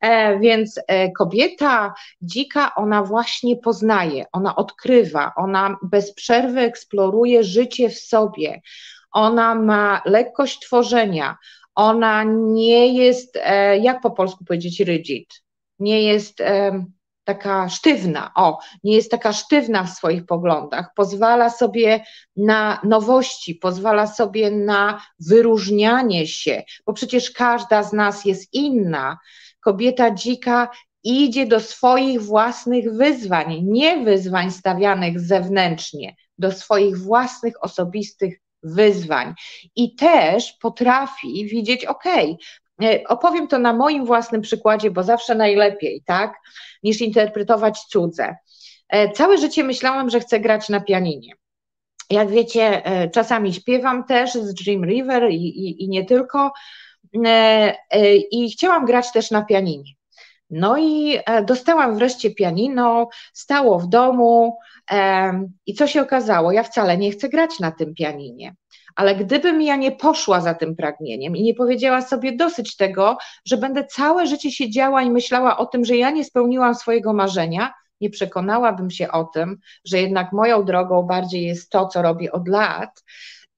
E, 0.00 0.38
więc 0.38 0.80
e, 0.86 1.12
kobieta 1.12 1.94
dzika, 2.22 2.74
ona 2.74 3.02
właśnie 3.02 3.56
poznaje, 3.56 4.24
ona 4.32 4.56
odkrywa, 4.56 5.32
ona 5.36 5.76
bez 5.82 6.14
przerwy 6.14 6.60
eksploruje 6.60 7.44
życie 7.44 7.88
w 7.88 7.98
sobie. 7.98 8.60
Ona 9.12 9.54
ma 9.54 10.02
lekkość 10.04 10.60
tworzenia, 10.60 11.36
ona 11.74 12.24
nie 12.24 12.94
jest, 12.94 13.38
e, 13.42 13.78
jak 13.78 14.00
po 14.00 14.10
polsku 14.10 14.44
powiedzieć, 14.44 14.80
rigid, 14.80 15.42
nie 15.78 16.02
jest 16.02 16.42
taka 17.24 17.68
sztywna, 17.68 18.30
o, 18.34 18.58
nie 18.84 18.96
jest 18.96 19.10
taka 19.10 19.32
sztywna 19.32 19.84
w 19.84 19.90
swoich 19.90 20.26
poglądach, 20.26 20.94
pozwala 20.96 21.50
sobie 21.50 22.04
na 22.36 22.80
nowości, 22.84 23.54
pozwala 23.54 24.06
sobie 24.06 24.50
na 24.50 25.00
wyróżnianie 25.20 26.26
się, 26.26 26.62
bo 26.86 26.92
przecież 26.92 27.30
każda 27.30 27.82
z 27.82 27.92
nas 27.92 28.24
jest 28.24 28.54
inna. 28.54 29.18
Kobieta 29.60 30.10
dzika 30.10 30.68
idzie 31.04 31.46
do 31.46 31.60
swoich 31.60 32.22
własnych 32.22 32.92
wyzwań, 32.92 33.62
nie 33.62 34.04
wyzwań 34.04 34.50
stawianych 34.50 35.20
zewnętrznie, 35.20 36.16
do 36.38 36.52
swoich 36.52 36.98
własnych 36.98 37.64
osobistych 37.64 38.40
wyzwań 38.62 39.34
i 39.76 39.94
też 39.94 40.52
potrafi 40.52 41.46
widzieć, 41.46 41.84
ok, 41.84 42.04
opowiem 43.08 43.48
to 43.48 43.58
na 43.58 43.72
moim 43.72 44.04
własnym 44.04 44.40
przykładzie, 44.40 44.90
bo 44.90 45.02
zawsze 45.02 45.34
najlepiej, 45.34 46.02
tak, 46.06 46.34
niż 46.82 47.00
interpretować 47.00 47.80
cudze. 47.80 48.36
E, 48.88 49.12
całe 49.12 49.38
życie 49.38 49.64
myślałam, 49.64 50.10
że 50.10 50.20
chcę 50.20 50.40
grać 50.40 50.68
na 50.68 50.80
pianinie. 50.80 51.32
Jak 52.10 52.30
wiecie, 52.30 52.86
e, 52.86 53.10
czasami 53.10 53.54
śpiewam 53.54 54.04
też 54.04 54.34
z 54.34 54.54
Dream 54.54 54.84
River 54.84 55.30
i, 55.30 55.34
i, 55.34 55.84
i 55.84 55.88
nie 55.88 56.04
tylko. 56.04 56.52
I 58.30 58.50
chciałam 58.52 58.86
grać 58.86 59.12
też 59.12 59.30
na 59.30 59.44
pianinie. 59.44 59.92
No 60.50 60.78
i 60.78 61.18
dostałam 61.46 61.96
wreszcie 61.96 62.34
pianino, 62.34 63.08
stało 63.32 63.78
w 63.78 63.86
domu 63.86 64.58
i 65.66 65.74
co 65.74 65.86
się 65.86 66.02
okazało? 66.02 66.52
Ja 66.52 66.62
wcale 66.62 66.98
nie 66.98 67.10
chcę 67.10 67.28
grać 67.28 67.60
na 67.60 67.72
tym 67.72 67.94
pianinie 67.94 68.54
ale 68.96 69.16
gdybym 69.16 69.62
ja 69.62 69.76
nie 69.76 69.92
poszła 69.92 70.40
za 70.40 70.54
tym 70.54 70.76
pragnieniem 70.76 71.36
i 71.36 71.42
nie 71.42 71.54
powiedziała 71.54 72.02
sobie 72.02 72.36
dosyć 72.36 72.76
tego, 72.76 73.16
że 73.44 73.56
będę 73.56 73.84
całe 73.84 74.26
życie 74.26 74.52
siedziała 74.52 75.02
i 75.02 75.10
myślała 75.10 75.58
o 75.58 75.66
tym, 75.66 75.84
że 75.84 75.96
ja 75.96 76.10
nie 76.10 76.24
spełniłam 76.24 76.74
swojego 76.74 77.12
marzenia, 77.12 77.72
nie 78.00 78.10
przekonałabym 78.10 78.90
się 78.90 79.10
o 79.10 79.24
tym, 79.24 79.58
że 79.84 80.00
jednak 80.00 80.32
moją 80.32 80.64
drogą 80.64 81.02
bardziej 81.02 81.46
jest 81.46 81.70
to, 81.70 81.88
co 81.88 82.02
robię 82.02 82.32
od 82.32 82.48
lat. 82.48 83.04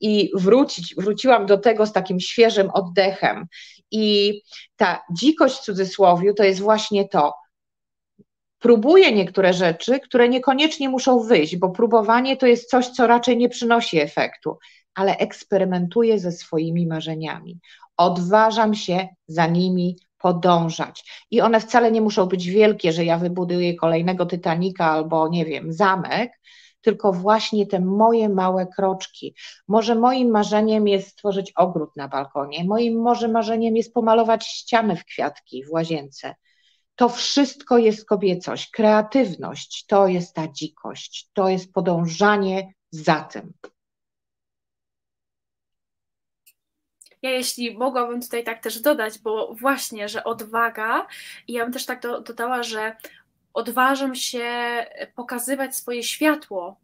I 0.01 0.31
wrócić, 0.35 0.95
wróciłam 0.95 1.47
do 1.47 1.59
tego 1.59 1.87
z 1.87 1.93
takim 1.93 2.21
świeżym 2.21 2.71
oddechem. 2.71 3.47
I 3.91 4.41
ta 4.77 5.03
dzikość 5.13 5.57
w 5.57 5.65
cudzysłowie 5.65 6.35
to 6.35 6.45
jest 6.45 6.61
właśnie 6.61 7.09
to. 7.09 7.35
próbuję 8.59 9.13
niektóre 9.13 9.53
rzeczy, 9.53 10.01
które 10.01 10.29
niekoniecznie 10.29 10.89
muszą 10.89 11.21
wyjść, 11.21 11.57
bo 11.57 11.71
próbowanie 11.71 12.37
to 12.37 12.47
jest 12.47 12.71
coś, 12.71 12.89
co 12.89 13.07
raczej 13.07 13.37
nie 13.37 13.49
przynosi 13.49 14.01
efektu, 14.01 14.59
ale 14.97 15.17
eksperymentuję 15.17 16.19
ze 16.19 16.33
swoimi 16.33 16.87
marzeniami. 16.87 17.61
Odważam 17.97 18.75
się 18.75 19.09
za 19.29 19.47
nimi 19.47 19.97
podążać. 20.19 21.27
I 21.31 21.41
one 21.41 21.61
wcale 21.61 21.91
nie 21.93 22.01
muszą 22.01 22.27
być 22.27 22.47
wielkie, 22.47 22.93
że 22.93 23.05
ja 23.05 23.19
wybuduję 23.19 23.75
kolejnego 23.75 24.27
Titanika 24.27 24.87
albo 24.91 25.29
nie 25.29 25.45
wiem, 25.45 25.73
zamek, 25.73 26.41
tylko 26.81 27.13
właśnie 27.13 27.67
te 27.67 27.81
moje 27.81 28.29
małe 28.29 28.67
kroczki. 28.67 29.35
Może 29.69 29.95
moim 29.95 30.31
marzeniem 30.31 30.89
jest 30.89 31.09
stworzyć 31.09 31.53
ogród 31.57 31.97
na 31.97 32.09
balkonie, 32.09 32.65
moim 32.65 33.03
może 33.03 33.29
marzeniem 33.29 33.77
jest 33.77 33.95
pomalować 33.95 34.47
ściany 34.47 34.97
w 34.97 35.05
kwiatki 35.05 35.65
w 35.65 35.71
łazience. 35.71 36.35
To 36.95 37.09
wszystko 37.09 37.79
jest 37.79 38.05
kobiecość, 38.05 38.71
kreatywność, 38.71 39.85
to 39.87 40.07
jest 40.07 40.35
ta 40.35 40.49
dzikość, 40.49 41.31
to 41.33 41.49
jest 41.49 41.73
podążanie 41.73 42.73
za 42.91 43.21
tym. 43.21 43.53
Ja 47.27 47.33
jeśli 47.33 47.79
mogłabym 47.79 48.23
tutaj 48.23 48.45
tak 48.45 48.63
też 48.63 48.81
dodać, 48.81 49.19
bo 49.19 49.55
właśnie, 49.55 50.09
że 50.09 50.25
odwaga, 50.25 51.07
i 51.49 51.53
ja 51.53 51.65
bym 51.65 51.73
też 51.73 51.87
tak 51.87 52.01
do, 52.03 52.21
dodała, 52.21 52.63
że 52.63 52.97
odważam 53.55 54.15
się 54.15 54.47
pokazywać 55.15 55.77
swoje 55.77 56.03
światło 56.03 56.77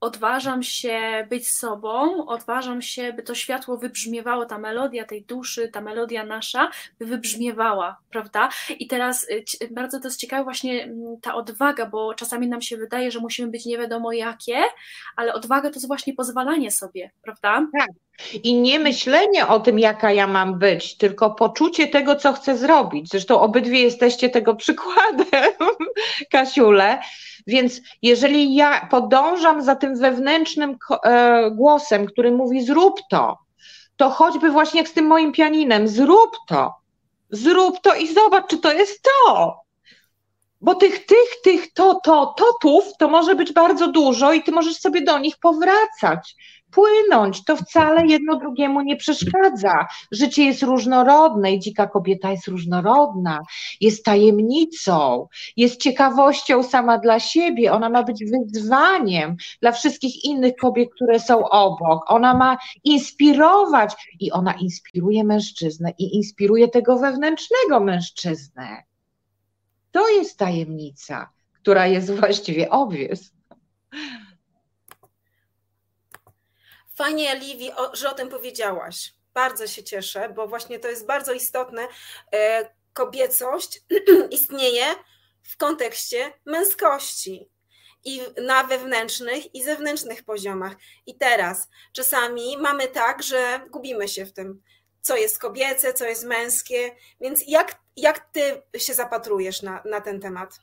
odważam 0.00 0.62
się 0.62 1.26
być 1.30 1.48
sobą, 1.48 2.26
odważam 2.26 2.82
się, 2.82 3.12
by 3.12 3.22
to 3.22 3.34
światło 3.34 3.76
wybrzmiewało, 3.76 4.46
ta 4.46 4.58
melodia 4.58 5.04
tej 5.04 5.22
duszy, 5.22 5.68
ta 5.68 5.80
melodia 5.80 6.24
nasza, 6.24 6.70
by 6.98 7.06
wybrzmiewała, 7.06 7.96
prawda? 8.10 8.48
I 8.78 8.86
teraz 8.86 9.26
y, 9.30 9.68
bardzo 9.70 10.00
to 10.00 10.06
jest 10.08 10.20
ciekawe 10.20 10.44
właśnie 10.44 10.84
mm, 10.84 11.20
ta 11.22 11.34
odwaga, 11.34 11.86
bo 11.86 12.14
czasami 12.14 12.48
nam 12.48 12.62
się 12.62 12.76
wydaje, 12.76 13.10
że 13.10 13.20
musimy 13.20 13.48
być 13.50 13.66
nie 13.66 13.78
wiadomo 13.78 14.12
jakie, 14.12 14.58
ale 15.16 15.34
odwaga 15.34 15.68
to 15.68 15.74
jest 15.74 15.86
właśnie 15.86 16.14
pozwalanie 16.14 16.70
sobie, 16.70 17.10
prawda? 17.22 17.66
Tak. 17.78 17.88
I 18.42 18.54
nie 18.54 18.78
myślenie 18.78 19.46
o 19.46 19.60
tym, 19.60 19.78
jaka 19.78 20.12
ja 20.12 20.26
mam 20.26 20.58
być, 20.58 20.96
tylko 20.96 21.30
poczucie 21.30 21.88
tego, 21.88 22.16
co 22.16 22.32
chcę 22.32 22.56
zrobić. 22.56 23.08
Zresztą 23.08 23.40
obydwie 23.40 23.82
jesteście 23.82 24.28
tego 24.28 24.56
przykładem, 24.56 25.52
Kasiule. 26.32 26.98
Więc 27.46 27.80
jeżeli 28.02 28.54
ja 28.54 28.88
podążam 28.90 29.62
za 29.62 29.76
tym 29.76 29.98
wewnętrznym 29.98 30.76
e, 31.04 31.50
głosem, 31.50 32.06
który 32.06 32.32
mówi 32.32 32.62
zrób 32.62 33.00
to, 33.10 33.38
to 33.96 34.10
choćby 34.10 34.50
właśnie 34.50 34.80
jak 34.80 34.88
z 34.88 34.92
tym 34.92 35.06
moim 35.06 35.32
pianinem, 35.32 35.88
zrób 35.88 36.30
to, 36.48 36.74
zrób 37.30 37.80
to 37.80 37.94
i 37.94 38.14
zobacz, 38.14 38.46
czy 38.46 38.58
to 38.58 38.72
jest 38.72 39.02
to. 39.02 39.56
Bo 40.60 40.74
tych, 40.74 41.06
tych, 41.06 41.40
tych, 41.44 41.72
to, 41.72 42.00
to, 42.04 42.26
totów 42.26 42.84
to 42.98 43.08
może 43.08 43.34
być 43.34 43.52
bardzo 43.52 43.92
dużo 43.92 44.32
i 44.32 44.42
ty 44.42 44.52
możesz 44.52 44.76
sobie 44.76 45.00
do 45.00 45.18
nich 45.18 45.34
powracać 45.38 46.36
płynąć. 46.76 47.44
To 47.44 47.56
wcale 47.56 48.06
jedno 48.06 48.36
drugiemu 48.36 48.80
nie 48.80 48.96
przeszkadza. 48.96 49.86
Życie 50.12 50.44
jest 50.44 50.62
różnorodne 50.62 51.52
i 51.52 51.58
dzika 51.58 51.86
kobieta 51.86 52.30
jest 52.30 52.48
różnorodna, 52.48 53.40
jest 53.80 54.04
tajemnicą, 54.04 55.28
jest 55.56 55.80
ciekawością 55.80 56.62
sama 56.62 56.98
dla 56.98 57.20
siebie. 57.20 57.72
Ona 57.72 57.88
ma 57.88 58.02
być 58.02 58.24
wyzwaniem 58.24 59.36
dla 59.62 59.72
wszystkich 59.72 60.24
innych 60.24 60.56
kobiet, 60.56 60.88
które 60.94 61.20
są 61.20 61.48
obok. 61.48 62.04
Ona 62.10 62.34
ma 62.34 62.58
inspirować 62.84 63.94
i 64.20 64.32
ona 64.32 64.52
inspiruje 64.52 65.24
mężczyznę 65.24 65.92
i 65.98 66.16
inspiruje 66.16 66.68
tego 66.68 66.98
wewnętrznego 66.98 67.80
mężczyznę. 67.80 68.82
To 69.92 70.08
jest 70.08 70.38
tajemnica, 70.38 71.30
która 71.52 71.86
jest 71.86 72.10
właściwie 72.10 72.70
obvious. 72.70 73.32
Fajnie, 76.96 77.36
Livi, 77.36 77.70
że 77.92 78.10
o 78.10 78.14
tym 78.14 78.28
powiedziałaś. 78.28 79.14
Bardzo 79.34 79.66
się 79.66 79.84
cieszę, 79.84 80.32
bo 80.36 80.48
właśnie 80.48 80.78
to 80.78 80.88
jest 80.88 81.06
bardzo 81.06 81.32
istotne. 81.32 81.88
E, 82.34 82.70
kobiecość 82.92 83.80
istnieje 84.30 84.84
w 85.42 85.56
kontekście 85.56 86.32
męskości 86.46 87.48
i 88.04 88.20
na 88.46 88.64
wewnętrznych 88.64 89.54
i 89.54 89.62
zewnętrznych 89.62 90.24
poziomach. 90.24 90.76
I 91.06 91.14
teraz 91.14 91.68
czasami 91.92 92.56
mamy 92.58 92.88
tak, 92.88 93.22
że 93.22 93.60
gubimy 93.70 94.08
się 94.08 94.26
w 94.26 94.32
tym, 94.32 94.62
co 95.00 95.16
jest 95.16 95.38
kobiece, 95.38 95.94
co 95.94 96.04
jest 96.04 96.24
męskie. 96.24 96.90
Więc 97.20 97.42
jak, 97.46 97.80
jak 97.96 98.32
ty 98.32 98.62
się 98.78 98.94
zapatrujesz 98.94 99.62
na, 99.62 99.82
na 99.84 100.00
ten 100.00 100.20
temat? 100.20 100.60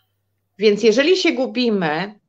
Więc 0.58 0.84
jeżeli 0.84 1.18
się 1.18 1.32
gubimy, 1.32 2.20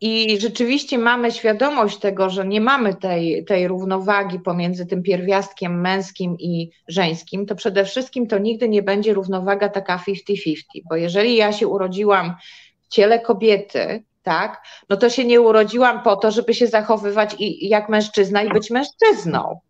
i 0.00 0.40
rzeczywiście 0.40 0.98
mamy 0.98 1.32
świadomość 1.32 1.98
tego, 1.98 2.30
że 2.30 2.46
nie 2.46 2.60
mamy 2.60 2.94
tej, 2.94 3.44
tej 3.44 3.68
równowagi 3.68 4.40
pomiędzy 4.40 4.86
tym 4.86 5.02
pierwiastkiem 5.02 5.80
męskim 5.80 6.36
i 6.38 6.70
żeńskim, 6.88 7.46
to 7.46 7.54
przede 7.54 7.84
wszystkim 7.84 8.26
to 8.26 8.38
nigdy 8.38 8.68
nie 8.68 8.82
będzie 8.82 9.14
równowaga 9.14 9.68
taka 9.68 9.96
50-50, 9.96 10.54
bo 10.90 10.96
jeżeli 10.96 11.36
ja 11.36 11.52
się 11.52 11.68
urodziłam 11.68 12.34
w 12.82 12.88
ciele 12.88 13.20
kobiety, 13.20 14.02
tak, 14.22 14.62
no 14.88 14.96
to 14.96 15.10
się 15.10 15.24
nie 15.24 15.40
urodziłam 15.40 16.02
po 16.02 16.16
to, 16.16 16.30
żeby 16.30 16.54
się 16.54 16.66
zachowywać 16.66 17.36
i, 17.38 17.68
jak 17.68 17.88
mężczyzna 17.88 18.42
i 18.42 18.48
być 18.48 18.70
mężczyzną. 18.70 19.60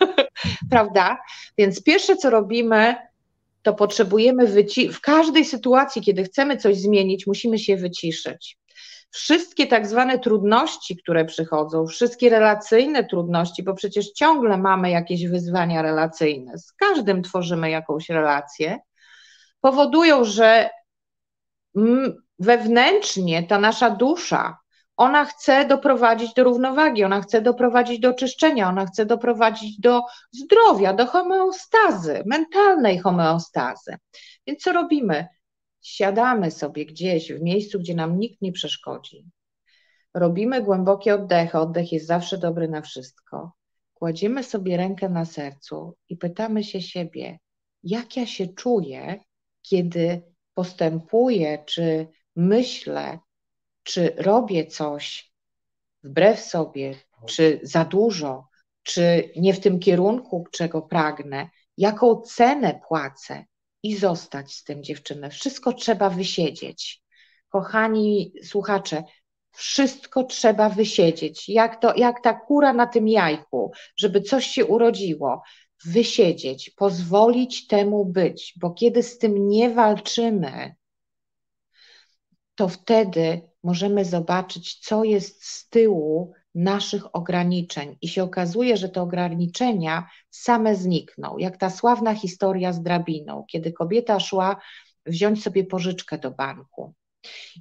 Prawda? 0.70 1.18
Więc 1.58 1.82
pierwsze, 1.82 2.16
co 2.16 2.30
robimy, 2.30 2.96
to 3.62 3.74
potrzebujemy 3.74 4.46
wyciszyć. 4.46 4.96
W 4.96 5.00
każdej 5.00 5.44
sytuacji, 5.44 6.02
kiedy 6.02 6.24
chcemy 6.24 6.56
coś 6.56 6.76
zmienić, 6.76 7.26
musimy 7.26 7.58
się 7.58 7.76
wyciszyć 7.76 8.58
wszystkie 9.10 9.66
tak 9.66 9.86
zwane 9.86 10.18
trudności, 10.18 10.96
które 10.96 11.24
przychodzą, 11.24 11.86
wszystkie 11.86 12.30
relacyjne 12.30 13.04
trudności, 13.04 13.62
bo 13.62 13.74
przecież 13.74 14.12
ciągle 14.12 14.56
mamy 14.56 14.90
jakieś 14.90 15.26
wyzwania 15.26 15.82
relacyjne, 15.82 16.58
z 16.58 16.72
każdym 16.72 17.22
tworzymy 17.22 17.70
jakąś 17.70 18.08
relację, 18.08 18.78
powodują, 19.60 20.24
że 20.24 20.70
wewnętrznie 22.38 23.42
ta 23.42 23.58
nasza 23.58 23.90
dusza, 23.90 24.58
ona 24.96 25.24
chce 25.24 25.64
doprowadzić 25.64 26.34
do 26.34 26.44
równowagi, 26.44 27.04
ona 27.04 27.20
chce 27.20 27.42
doprowadzić 27.42 28.00
do 28.00 28.10
oczyszczenia, 28.10 28.68
ona 28.68 28.86
chce 28.86 29.06
doprowadzić 29.06 29.80
do 29.80 30.02
zdrowia, 30.32 30.92
do 30.92 31.06
homeostazy, 31.06 32.22
mentalnej 32.26 32.98
homeostazy. 32.98 33.96
Więc 34.46 34.62
co 34.62 34.72
robimy? 34.72 35.26
Siadamy 35.88 36.50
sobie 36.50 36.86
gdzieś 36.86 37.32
w 37.32 37.42
miejscu, 37.42 37.78
gdzie 37.78 37.94
nam 37.94 38.18
nikt 38.18 38.42
nie 38.42 38.52
przeszkodzi, 38.52 39.24
robimy 40.14 40.62
głębokie 40.62 41.14
oddechy, 41.14 41.58
oddech 41.58 41.92
jest 41.92 42.06
zawsze 42.06 42.38
dobry 42.38 42.68
na 42.68 42.82
wszystko, 42.82 43.52
kładziemy 43.94 44.44
sobie 44.44 44.76
rękę 44.76 45.08
na 45.08 45.24
sercu 45.24 45.96
i 46.08 46.16
pytamy 46.16 46.64
się 46.64 46.82
siebie, 46.82 47.38
jak 47.82 48.16
ja 48.16 48.26
się 48.26 48.48
czuję, 48.48 49.20
kiedy 49.62 50.22
postępuję, 50.54 51.64
czy 51.66 52.06
myślę, 52.36 53.18
czy 53.82 54.14
robię 54.16 54.66
coś 54.66 55.32
wbrew 56.02 56.40
sobie, 56.40 56.94
czy 57.26 57.60
za 57.62 57.84
dużo, 57.84 58.48
czy 58.82 59.30
nie 59.36 59.54
w 59.54 59.60
tym 59.60 59.78
kierunku, 59.78 60.46
czego 60.52 60.82
pragnę, 60.82 61.48
jaką 61.76 62.20
cenę 62.20 62.80
płacę, 62.88 63.44
i 63.82 63.96
zostać 63.96 64.54
z 64.54 64.64
tym 64.64 64.82
dziewczyną. 64.82 65.30
Wszystko 65.30 65.72
trzeba 65.72 66.10
wysiedzieć. 66.10 67.02
Kochani 67.48 68.32
słuchacze, 68.42 69.04
wszystko 69.52 70.24
trzeba 70.24 70.68
wysiedzieć. 70.68 71.48
Jak, 71.48 71.80
to, 71.80 71.94
jak 71.96 72.22
ta 72.22 72.34
kura 72.34 72.72
na 72.72 72.86
tym 72.86 73.08
jajku, 73.08 73.72
żeby 73.96 74.22
coś 74.22 74.46
się 74.46 74.66
urodziło. 74.66 75.42
Wysiedzieć, 75.84 76.70
pozwolić 76.70 77.66
temu 77.66 78.04
być, 78.04 78.54
bo 78.60 78.70
kiedy 78.70 79.02
z 79.02 79.18
tym 79.18 79.48
nie 79.48 79.70
walczymy, 79.70 80.74
to 82.54 82.68
wtedy 82.68 83.40
możemy 83.62 84.04
zobaczyć, 84.04 84.78
co 84.78 85.04
jest 85.04 85.44
z 85.44 85.68
tyłu 85.68 86.32
naszych 86.54 87.16
ograniczeń. 87.16 87.96
I 88.02 88.08
się 88.08 88.22
okazuje, 88.22 88.76
że 88.76 88.88
te 88.88 89.02
ograniczenia 89.02 90.08
same 90.30 90.76
znikną, 90.76 91.38
jak 91.38 91.56
ta 91.56 91.70
sławna 91.70 92.14
historia 92.14 92.72
z 92.72 92.82
drabiną, 92.82 93.44
kiedy 93.48 93.72
kobieta 93.72 94.20
szła 94.20 94.56
wziąć 95.06 95.42
sobie 95.42 95.64
pożyczkę 95.64 96.18
do 96.18 96.30
banku. 96.30 96.94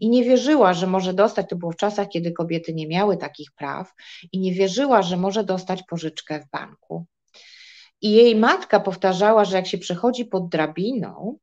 I 0.01 0.09
nie 0.09 0.23
wierzyła, 0.23 0.73
że 0.73 0.87
może 0.87 1.13
dostać, 1.13 1.49
to 1.49 1.55
było 1.55 1.71
w 1.71 1.75
czasach, 1.75 2.07
kiedy 2.09 2.31
kobiety 2.31 2.73
nie 2.73 2.87
miały 2.87 3.17
takich 3.17 3.51
praw, 3.51 3.93
i 4.31 4.39
nie 4.39 4.53
wierzyła, 4.53 5.01
że 5.01 5.17
może 5.17 5.43
dostać 5.43 5.83
pożyczkę 5.83 6.39
w 6.39 6.49
banku. 6.49 7.05
I 8.01 8.11
jej 8.11 8.35
matka 8.35 8.79
powtarzała, 8.79 9.45
że 9.45 9.55
jak 9.55 9.67
się 9.67 9.77
przechodzi 9.77 10.25
pod 10.25 10.49
drabiną, 10.49 11.37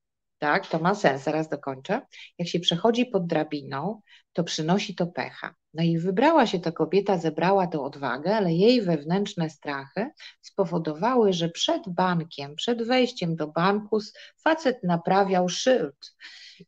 tak, 0.45 0.67
to 0.67 0.79
ma 0.79 0.95
sens, 0.95 1.23
zaraz 1.23 1.49
dokończę. 1.49 2.01
Jak 2.39 2.49
się 2.49 2.61
przechodzi 2.61 3.07
pod 3.07 3.27
drabiną, 3.27 4.01
to 4.33 4.45
przynosi 4.45 4.95
to 4.95 5.07
pecha. 5.07 5.55
No 5.75 5.83
i 5.83 5.99
wybrała 5.99 6.47
się 6.47 6.61
ta 6.61 6.73
kobieta, 6.73 7.19
zebrała 7.19 7.67
tę 7.67 7.81
odwagę, 7.81 8.37
ale 8.37 8.53
jej 8.53 8.83
wewnętrzne 8.83 9.51
strachy 9.51 10.11
spowodowały, 10.41 11.33
że 11.33 11.49
przed 11.49 11.89
bankiem, 11.89 12.55
przed 12.55 12.83
wejściem 12.83 13.37
do 13.37 13.49
banku 13.49 13.99
facet 14.43 14.83
naprawiał 14.83 15.49
szyld 15.49 16.17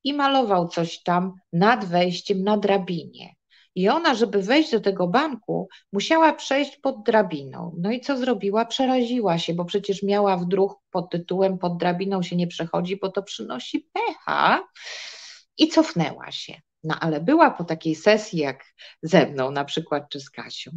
i 0.04 0.14
malował 0.14 0.68
coś 0.68 1.02
tam 1.02 1.34
nad 1.52 1.84
wejściem 1.84 2.42
na 2.44 2.56
drabinie. 2.56 3.35
I 3.76 3.88
ona, 3.88 4.14
żeby 4.14 4.42
wejść 4.42 4.70
do 4.70 4.80
tego 4.80 5.08
banku, 5.08 5.68
musiała 5.92 6.32
przejść 6.32 6.76
pod 6.76 7.02
drabiną. 7.02 7.76
No 7.78 7.90
i 7.90 8.00
co 8.00 8.16
zrobiła? 8.16 8.64
Przeraziła 8.64 9.38
się, 9.38 9.54
bo 9.54 9.64
przecież 9.64 10.02
miała 10.02 10.36
w 10.36 10.44
druh 10.44 10.74
pod 10.90 11.10
tytułem 11.10 11.58
pod 11.58 11.76
drabiną 11.76 12.22
się 12.22 12.36
nie 12.36 12.46
przechodzi, 12.46 12.96
bo 12.96 13.10
to 13.10 13.22
przynosi 13.22 13.88
pecha. 13.92 14.68
I 15.58 15.68
cofnęła 15.68 16.30
się. 16.32 16.60
No 16.84 16.96
ale 17.00 17.20
była 17.20 17.50
po 17.50 17.64
takiej 17.64 17.94
sesji 17.94 18.38
jak 18.38 18.64
ze 19.02 19.26
mną 19.26 19.50
na 19.50 19.64
przykład, 19.64 20.08
czy 20.10 20.20
z 20.20 20.30
Kasią 20.30 20.70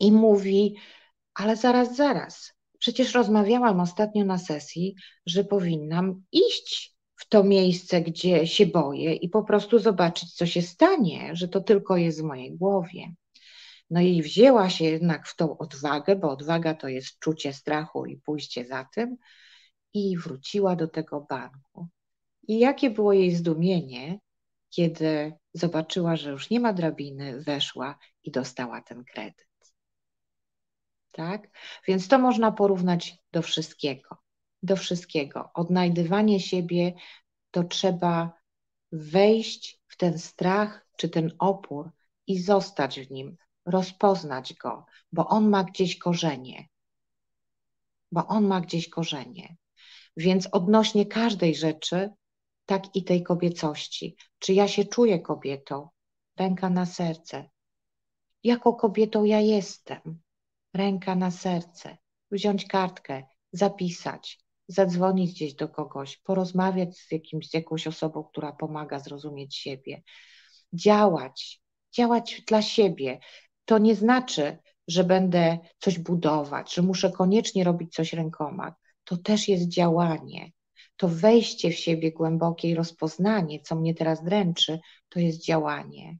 i 0.00 0.12
mówi, 0.12 0.76
ale 1.34 1.56
zaraz, 1.56 1.96
zaraz, 1.96 2.52
przecież 2.78 3.14
rozmawiałam 3.14 3.80
ostatnio 3.80 4.24
na 4.24 4.38
sesji, 4.38 4.94
że 5.26 5.44
powinnam 5.44 6.22
iść 6.32 6.96
w 7.20 7.28
to 7.28 7.44
miejsce, 7.44 8.00
gdzie 8.00 8.46
się 8.46 8.66
boję 8.66 9.14
i 9.14 9.28
po 9.28 9.42
prostu 9.42 9.78
zobaczyć, 9.78 10.34
co 10.34 10.46
się 10.46 10.62
stanie, 10.62 11.30
że 11.32 11.48
to 11.48 11.60
tylko 11.60 11.96
jest 11.96 12.20
w 12.20 12.24
mojej 12.24 12.56
głowie. 12.56 13.12
No 13.90 14.00
i 14.00 14.22
wzięła 14.22 14.70
się 14.70 14.84
jednak 14.84 15.28
w 15.28 15.36
tą 15.36 15.58
odwagę, 15.58 16.16
bo 16.16 16.30
odwaga 16.30 16.74
to 16.74 16.88
jest 16.88 17.18
czucie 17.18 17.52
strachu 17.52 18.06
i 18.06 18.16
pójście 18.16 18.64
za 18.64 18.88
tym, 18.94 19.16
i 19.94 20.16
wróciła 20.16 20.76
do 20.76 20.88
tego 20.88 21.20
banku. 21.20 21.88
I 22.48 22.58
jakie 22.58 22.90
było 22.90 23.12
jej 23.12 23.34
zdumienie, 23.34 24.18
kiedy 24.70 25.32
zobaczyła, 25.54 26.16
że 26.16 26.30
już 26.30 26.50
nie 26.50 26.60
ma 26.60 26.72
drabiny, 26.72 27.40
weszła 27.40 27.98
i 28.22 28.30
dostała 28.30 28.80
ten 28.82 29.04
kredyt. 29.04 29.72
Tak? 31.12 31.48
Więc 31.88 32.08
to 32.08 32.18
można 32.18 32.52
porównać 32.52 33.16
do 33.32 33.42
wszystkiego. 33.42 34.16
Do 34.62 34.76
wszystkiego. 34.76 35.50
Odnajdywanie 35.54 36.40
siebie 36.40 36.94
to 37.50 37.64
trzeba 37.64 38.32
wejść 38.92 39.80
w 39.88 39.96
ten 39.96 40.18
strach 40.18 40.86
czy 40.96 41.08
ten 41.08 41.32
opór 41.38 41.90
i 42.26 42.38
zostać 42.38 43.00
w 43.00 43.10
nim, 43.10 43.36
rozpoznać 43.66 44.54
go, 44.54 44.86
bo 45.12 45.28
on 45.28 45.48
ma 45.48 45.64
gdzieś 45.64 45.98
korzenie. 45.98 46.68
Bo 48.12 48.26
on 48.26 48.46
ma 48.46 48.60
gdzieś 48.60 48.88
korzenie. 48.88 49.56
Więc 50.16 50.48
odnośnie 50.52 51.06
każdej 51.06 51.54
rzeczy 51.54 52.10
tak 52.66 52.96
i 52.96 53.04
tej 53.04 53.22
kobiecości. 53.22 54.16
Czy 54.38 54.52
ja 54.52 54.68
się 54.68 54.84
czuję 54.84 55.20
kobietą? 55.20 55.88
Ręka 56.36 56.70
na 56.70 56.86
serce. 56.86 57.50
Jaką 58.44 58.72
kobietą 58.72 59.24
ja 59.24 59.40
jestem? 59.40 60.22
Ręka 60.74 61.14
na 61.14 61.30
serce. 61.30 61.98
Wziąć 62.30 62.64
kartkę, 62.64 63.22
zapisać, 63.52 64.40
zadzwonić 64.72 65.32
gdzieś 65.32 65.54
do 65.54 65.68
kogoś, 65.68 66.16
porozmawiać 66.16 66.98
z, 66.98 67.12
jakimś, 67.12 67.48
z 67.48 67.54
jakąś 67.54 67.86
osobą, 67.86 68.24
która 68.24 68.52
pomaga 68.52 68.98
zrozumieć 68.98 69.56
siebie. 69.56 70.02
Działać, 70.72 71.60
działać 71.92 72.42
dla 72.46 72.62
siebie. 72.62 73.18
To 73.64 73.78
nie 73.78 73.94
znaczy, 73.94 74.58
że 74.88 75.04
będę 75.04 75.58
coś 75.78 75.98
budować, 75.98 76.74
że 76.74 76.82
muszę 76.82 77.10
koniecznie 77.10 77.64
robić 77.64 77.94
coś 77.94 78.12
rękoma. 78.12 78.74
To 79.04 79.16
też 79.16 79.48
jest 79.48 79.68
działanie 79.68 80.52
to 81.00 81.08
wejście 81.08 81.70
w 81.70 81.74
siebie 81.74 82.12
głębokie 82.12 82.68
i 82.68 82.74
rozpoznanie, 82.74 83.60
co 83.60 83.76
mnie 83.76 83.94
teraz 83.94 84.24
dręczy, 84.24 84.78
to 85.08 85.20
jest 85.20 85.44
działanie. 85.44 86.18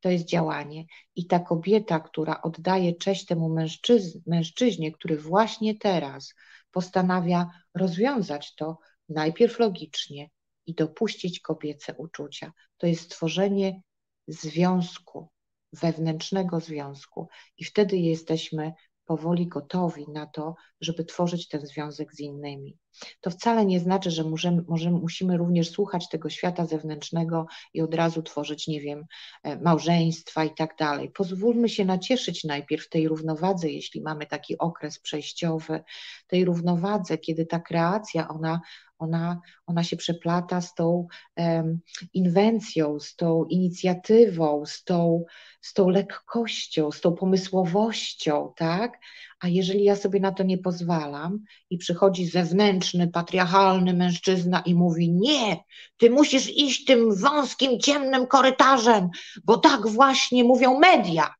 To 0.00 0.10
jest 0.10 0.24
działanie. 0.24 0.84
I 1.16 1.26
ta 1.26 1.38
kobieta, 1.38 2.00
która 2.00 2.42
oddaje 2.42 2.94
cześć 2.94 3.26
temu 3.26 3.48
mężczyzn, 3.48 4.20
mężczyźnie, 4.26 4.92
który 4.92 5.18
właśnie 5.18 5.78
teraz 5.78 6.34
postanawia 6.74 7.50
rozwiązać 7.74 8.54
to 8.54 8.78
najpierw 9.08 9.58
logicznie 9.58 10.30
i 10.66 10.74
dopuścić 10.74 11.40
kobiece 11.40 11.94
uczucia, 11.94 12.52
to 12.76 12.86
jest 12.86 13.02
stworzenie 13.02 13.82
związku, 14.28 15.28
wewnętrznego 15.72 16.60
związku. 16.60 17.28
I 17.58 17.64
wtedy 17.64 17.96
jesteśmy 17.96 18.72
powoli 19.04 19.48
gotowi 19.48 20.06
na 20.12 20.26
to, 20.26 20.54
żeby 20.80 21.04
tworzyć 21.04 21.48
ten 21.48 21.66
związek 21.66 22.14
z 22.14 22.20
innymi. 22.20 22.78
To 23.20 23.30
wcale 23.30 23.66
nie 23.66 23.80
znaczy, 23.80 24.10
że 24.10 24.24
możemy, 24.24 24.62
możemy, 24.68 24.98
musimy 24.98 25.36
również 25.36 25.70
słuchać 25.70 26.08
tego 26.08 26.30
świata 26.30 26.66
zewnętrznego 26.66 27.46
i 27.74 27.82
od 27.82 27.94
razu 27.94 28.22
tworzyć, 28.22 28.68
nie 28.68 28.80
wiem, 28.80 29.04
e, 29.42 29.56
małżeństwa 29.60 30.44
i 30.44 30.54
tak 30.54 30.76
dalej. 30.78 31.10
Pozwólmy 31.10 31.68
się 31.68 31.84
nacieszyć 31.84 32.44
najpierw 32.44 32.88
tej 32.88 33.08
równowadze, 33.08 33.68
jeśli 33.68 34.02
mamy 34.02 34.26
taki 34.26 34.58
okres 34.58 34.98
przejściowy, 34.98 35.84
tej 36.26 36.44
równowadze, 36.44 37.18
kiedy 37.18 37.46
ta 37.46 37.60
kreacja, 37.60 38.28
ona, 38.28 38.60
ona, 38.98 39.40
ona 39.66 39.84
się 39.84 39.96
przeplata 39.96 40.60
z 40.60 40.74
tą 40.74 41.06
um, 41.36 41.80
inwencją, 42.12 43.00
z 43.00 43.16
tą 43.16 43.44
inicjatywą, 43.44 44.66
z 44.66 44.84
tą, 44.84 45.24
z 45.60 45.72
tą 45.72 45.88
lekkością, 45.88 46.92
z 46.92 47.00
tą 47.00 47.12
pomysłowością, 47.12 48.52
tak? 48.56 48.98
A 49.40 49.48
jeżeli 49.48 49.84
ja 49.84 49.96
sobie 49.96 50.20
na 50.20 50.32
to 50.32 50.42
nie 50.42 50.58
pozwalam 50.58 51.38
i 51.70 51.78
przychodzi 51.78 52.26
zewnętrzny, 52.26 53.08
patriarchalny 53.08 53.94
mężczyzna 53.94 54.60
i 54.60 54.74
mówi: 54.74 55.12
Nie, 55.12 55.56
ty 55.96 56.10
musisz 56.10 56.50
iść 56.50 56.84
tym 56.84 57.16
wąskim, 57.16 57.80
ciemnym 57.80 58.26
korytarzem, 58.26 59.08
bo 59.44 59.56
tak 59.58 59.86
właśnie 59.86 60.44
mówią 60.44 60.78
media, 60.78 61.34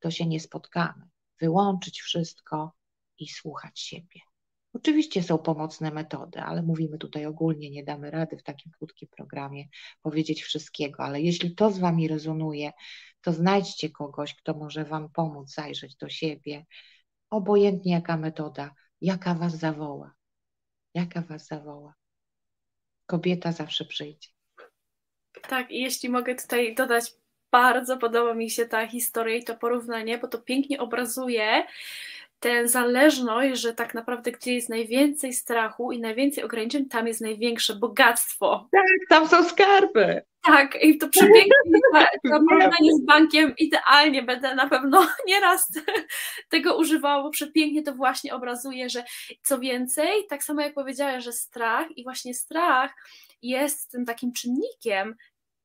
to 0.00 0.10
się 0.10 0.26
nie 0.26 0.40
spotkamy. 0.40 1.08
Wyłączyć 1.40 2.00
wszystko 2.00 2.72
i 3.18 3.28
słuchać 3.28 3.80
siebie. 3.80 4.20
Oczywiście 4.74 5.22
są 5.22 5.38
pomocne 5.38 5.90
metody, 5.90 6.40
ale 6.40 6.62
mówimy 6.62 6.98
tutaj 6.98 7.26
ogólnie, 7.26 7.70
nie 7.70 7.84
damy 7.84 8.10
rady 8.10 8.36
w 8.36 8.42
takim 8.42 8.72
krótkim 8.72 9.08
programie 9.16 9.64
powiedzieć 10.02 10.42
wszystkiego, 10.42 11.02
ale 11.02 11.20
jeśli 11.20 11.54
to 11.54 11.70
z 11.70 11.78
Wami 11.78 12.08
rezonuje, 12.08 12.72
to 13.20 13.32
znajdźcie 13.32 13.90
kogoś, 13.90 14.34
kto 14.34 14.54
może 14.54 14.84
Wam 14.84 15.08
pomóc 15.12 15.54
zajrzeć 15.54 15.96
do 15.96 16.08
siebie, 16.08 16.66
obojętnie 17.30 17.92
jaka 17.92 18.16
metoda, 18.16 18.74
jaka 19.00 19.34
Was 19.34 19.58
zawoła, 19.58 20.14
jaka 20.94 21.20
Was 21.20 21.46
zawoła. 21.46 21.94
Kobieta 23.06 23.52
zawsze 23.52 23.84
przyjdzie. 23.84 24.28
Tak, 25.48 25.70
i 25.70 25.80
jeśli 25.80 26.08
mogę 26.08 26.34
tutaj 26.34 26.74
dodać, 26.74 27.14
bardzo 27.52 27.98
podoba 27.98 28.34
mi 28.34 28.50
się 28.50 28.66
ta 28.66 28.86
historia 28.86 29.36
i 29.36 29.44
to 29.44 29.56
porównanie, 29.56 30.18
bo 30.18 30.28
to 30.28 30.38
pięknie 30.38 30.80
obrazuje 30.80 31.66
tę 32.44 32.68
zależność, 32.68 33.60
że 33.60 33.74
tak 33.74 33.94
naprawdę 33.94 34.32
gdzie 34.32 34.54
jest 34.54 34.68
najwięcej 34.68 35.32
strachu 35.32 35.92
i 35.92 36.00
najwięcej 36.00 36.44
ograniczeń, 36.44 36.88
tam 36.88 37.06
jest 37.06 37.20
największe 37.20 37.74
bogactwo. 37.74 38.68
Tak, 38.72 38.84
tam 39.08 39.28
są 39.28 39.44
skarby. 39.44 40.22
Tak, 40.42 40.82
i 40.82 40.98
to 40.98 41.08
przepięknie, 41.08 41.50
to 42.30 42.40
porównanie 42.48 42.94
z 42.94 43.04
bankiem 43.04 43.54
idealnie, 43.58 44.22
będę 44.22 44.54
na 44.54 44.68
pewno 44.68 45.06
nieraz 45.28 45.72
tego 46.48 46.76
używała, 46.76 47.22
bo 47.22 47.30
przepięknie 47.30 47.82
to 47.82 47.94
właśnie 47.94 48.34
obrazuje, 48.34 48.88
że 48.88 49.04
co 49.42 49.58
więcej, 49.58 50.26
tak 50.28 50.44
samo 50.44 50.60
jak 50.60 50.74
powiedziałeś, 50.74 51.24
że 51.24 51.32
strach 51.32 51.86
i 51.96 52.02
właśnie 52.02 52.34
strach 52.34 52.94
jest 53.42 53.90
tym 53.90 54.04
takim 54.04 54.32
czynnikiem, 54.32 55.14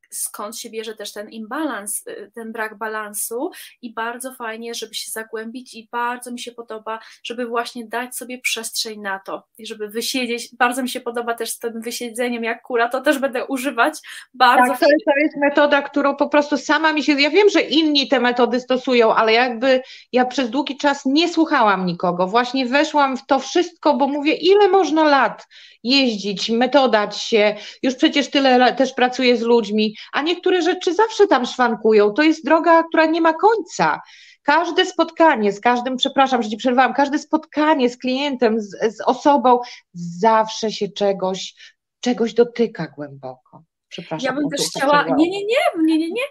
skąd 0.09 0.57
się 0.57 0.69
bierze 0.69 0.95
też 0.95 1.13
ten 1.13 1.29
imbalans, 1.29 2.07
y, 2.07 2.31
ten 2.35 2.51
brak 2.51 2.77
balansu 2.77 3.51
i 3.81 3.93
bardzo 3.93 4.33
fajnie, 4.33 4.73
żeby 4.73 4.93
się 4.93 5.11
zagłębić 5.11 5.73
i 5.73 5.89
bardzo 5.91 6.31
mi 6.31 6.39
się 6.39 6.51
podoba, 6.51 6.99
żeby 7.23 7.45
właśnie 7.45 7.87
dać 7.87 8.15
sobie 8.15 8.41
przestrzeń 8.41 9.01
na 9.01 9.19
to 9.19 9.43
i 9.57 9.65
żeby 9.65 9.89
wysiedzieć, 9.89 10.55
bardzo 10.55 10.83
mi 10.83 10.89
się 10.89 10.99
podoba 10.99 11.33
też 11.33 11.49
z 11.49 11.59
tym 11.59 11.81
wysiedzeniem 11.81 12.43
jak 12.43 12.61
kula, 12.61 12.89
to 12.89 13.01
też 13.01 13.19
będę 13.19 13.45
używać. 13.45 13.93
Bardzo. 14.33 14.71
Tak, 14.71 14.79
to 14.79 14.85
jest, 14.89 15.05
to 15.05 15.11
jest 15.17 15.37
metoda, 15.37 15.81
którą 15.81 16.15
po 16.15 16.29
prostu 16.29 16.57
sama 16.57 16.93
mi 16.93 17.03
się, 17.03 17.21
ja 17.21 17.29
wiem, 17.29 17.49
że 17.49 17.61
inni 17.61 18.07
te 18.07 18.19
metody 18.19 18.59
stosują, 18.59 19.15
ale 19.15 19.33
jakby 19.33 19.81
ja 20.11 20.25
przez 20.25 20.49
długi 20.49 20.77
czas 20.77 21.05
nie 21.05 21.29
słuchałam 21.29 21.85
nikogo, 21.85 22.27
właśnie 22.27 22.65
weszłam 22.65 23.17
w 23.17 23.25
to 23.25 23.39
wszystko, 23.39 23.93
bo 23.93 24.07
mówię, 24.07 24.33
ile 24.33 24.67
można 24.67 25.03
lat 25.03 25.47
jeździć, 25.83 26.49
metodać 26.49 27.17
się, 27.17 27.55
już 27.83 27.95
przecież 27.95 28.29
tyle 28.29 28.73
też 28.73 28.93
pracuję 28.93 29.37
z 29.37 29.41
ludźmi, 29.41 29.95
a 30.11 30.21
niektóre 30.21 30.61
rzeczy 30.61 30.93
zawsze 30.93 31.27
tam 31.27 31.45
szwankują. 31.45 32.13
To 32.13 32.23
jest 32.23 32.45
droga, 32.45 32.83
która 32.83 33.05
nie 33.05 33.21
ma 33.21 33.33
końca. 33.33 34.01
Każde 34.43 34.85
spotkanie 34.85 35.51
z 35.51 35.59
każdym, 35.59 35.97
przepraszam, 35.97 36.43
że 36.43 36.49
ci 36.49 36.57
przerwałam, 36.57 36.93
każde 36.93 37.19
spotkanie 37.19 37.89
z 37.89 37.97
klientem, 37.97 38.61
z, 38.61 38.95
z 38.97 39.01
osobą 39.05 39.59
zawsze 39.93 40.71
się 40.71 40.89
czegoś, 40.89 41.53
czegoś 41.99 42.33
dotyka 42.33 42.87
głęboko. 42.87 43.63
Przepraszam, 43.89 44.25
ja 44.25 44.41
bym 44.41 44.49
też 44.49 44.61
chciała, 44.67 45.03
nie, 45.03 45.29
nie, 45.29 45.45
nie, 45.45 45.83
nie, 45.83 45.97
nie, 45.97 46.09
nie. 46.11 46.23